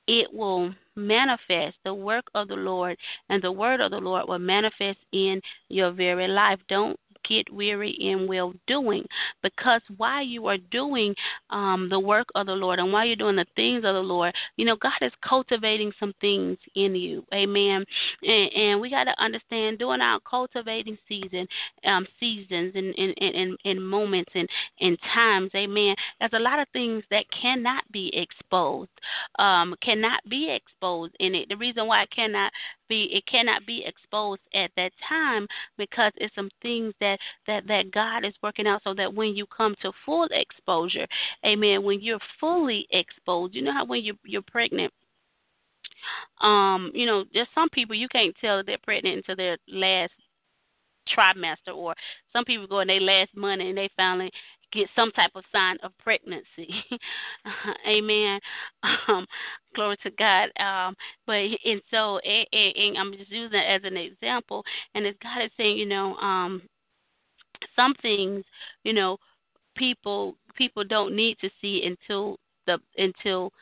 [0.06, 2.96] it will manifest the work of the Lord
[3.28, 6.58] and the word of the Lord will manifest in your very life.
[6.68, 6.98] Don't
[7.28, 9.04] get weary in well doing
[9.42, 11.14] because while you are doing
[11.50, 14.34] um, the work of the Lord and while you're doing the things of the Lord,
[14.56, 17.24] you know, God is cultivating some things in you.
[17.34, 17.84] Amen.
[18.22, 21.46] And, and we got to understand during our cultivating season,
[21.84, 24.48] um, seasons and, and, and, and moments and,
[24.80, 28.90] and times, amen, there's a lot of things that cannot be exposed,
[29.38, 31.48] um, cannot be exposed in it.
[31.48, 32.52] The reason why it cannot
[32.88, 35.46] be it cannot be exposed at that time
[35.78, 39.36] because it's some things that that that that God is working out so that when
[39.36, 41.06] you come to full exposure,
[41.44, 44.92] amen, when you're fully exposed, you know how when you you're pregnant
[46.40, 50.12] um, you know, there's some people you can't tell that they're pregnant until their last
[51.16, 51.94] trimester, or
[52.32, 54.30] some people go in their last month and they finally
[54.72, 56.68] get some type of sign of pregnancy.
[57.88, 58.38] Amen.
[59.08, 59.26] Um,
[59.74, 60.48] glory to God.
[60.62, 60.94] Um,
[61.26, 64.64] but and so and, and I'm just using that as an example.
[64.94, 66.62] And as God is saying, you know, um,
[67.76, 68.44] some things,
[68.84, 69.18] you know,
[69.76, 73.52] people people don't need to see until the until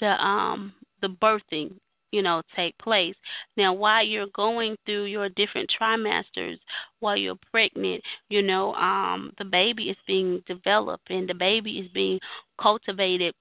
[0.00, 1.72] the um the birthing
[2.12, 3.14] you know, take place.
[3.56, 6.56] Now, while you're going through your different trimesters,
[7.00, 11.88] while you're pregnant, you know, um, the baby is being developed and the baby is
[11.92, 12.18] being
[12.60, 13.34] cultivated.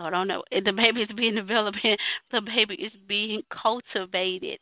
[0.00, 0.42] I don't know.
[0.50, 1.78] The baby is being developed.
[2.32, 4.58] The baby is being cultivated,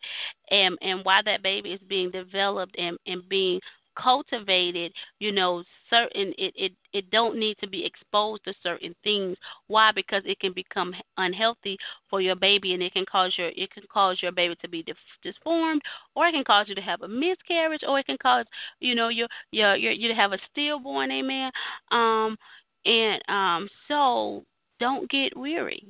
[0.51, 3.61] and and while that baby is being developed and and being
[4.01, 9.37] cultivated, you know, certain it, it it don't need to be exposed to certain things.
[9.69, 9.93] Why?
[9.93, 11.77] Because it can become unhealthy
[12.11, 14.85] for your baby, and it can cause your it can cause your baby to be
[15.23, 15.83] disformed,
[16.15, 18.47] or it can cause you to have a miscarriage, or it can cause
[18.81, 21.11] you know your your, your you to have a stillborn.
[21.11, 21.51] Amen.
[21.91, 22.37] Um,
[22.85, 24.45] and um, so
[24.85, 25.83] don't get weary.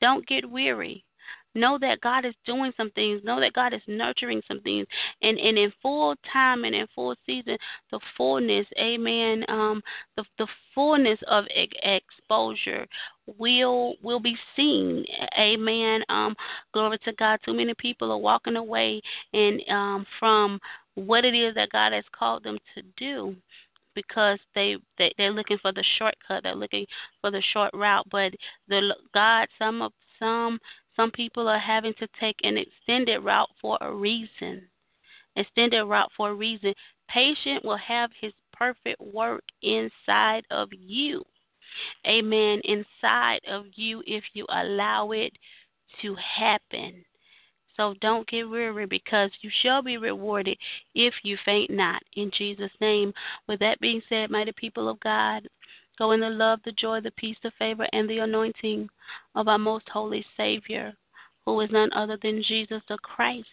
[0.00, 1.04] Don't get weary.
[1.54, 3.22] Know that God is doing some things.
[3.22, 4.88] Know that God is nurturing some things.
[5.22, 7.56] And, and in full time and in full season,
[7.92, 9.80] the fullness, amen, um,
[10.16, 11.44] the, the fullness of
[11.84, 12.84] exposure
[13.38, 15.04] will will be seen.
[15.38, 16.02] Amen.
[16.08, 16.34] Um,
[16.72, 17.38] glory to God.
[17.44, 19.00] Too many people are walking away
[19.32, 20.58] and um, from
[20.96, 23.36] what it is that God has called them to do
[23.94, 26.42] because they, they they're looking for the shortcut.
[26.42, 26.86] They're looking
[27.20, 28.06] for the short route.
[28.10, 28.32] But
[28.68, 30.58] the God, some of some
[30.96, 34.68] some people are having to take an extended route for a reason.
[35.36, 36.74] Extended route for a reason.
[37.08, 41.24] Patient will have his perfect work inside of you.
[42.06, 42.60] Amen.
[42.64, 45.32] Inside of you if you allow it
[46.02, 47.04] to happen.
[47.76, 50.56] So don't get weary because you shall be rewarded
[50.94, 52.02] if you faint not.
[52.14, 53.12] In Jesus' name.
[53.48, 55.48] With that being said, mighty people of God,
[55.96, 58.88] Go in the love, the joy, the peace, the favor, and the anointing
[59.36, 60.92] of our most holy Savior,
[61.44, 63.48] who is none other than Jesus the Christ.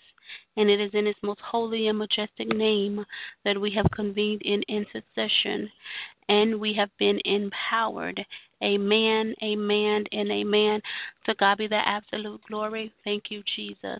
[0.57, 3.06] And it is in his most holy and majestic name
[3.45, 5.69] that we have convened in intercession
[6.30, 8.26] and we have been empowered.
[8.64, 10.81] Amen, amen, and amen.
[11.26, 12.93] To God be the absolute glory.
[13.03, 13.99] Thank you, Jesus.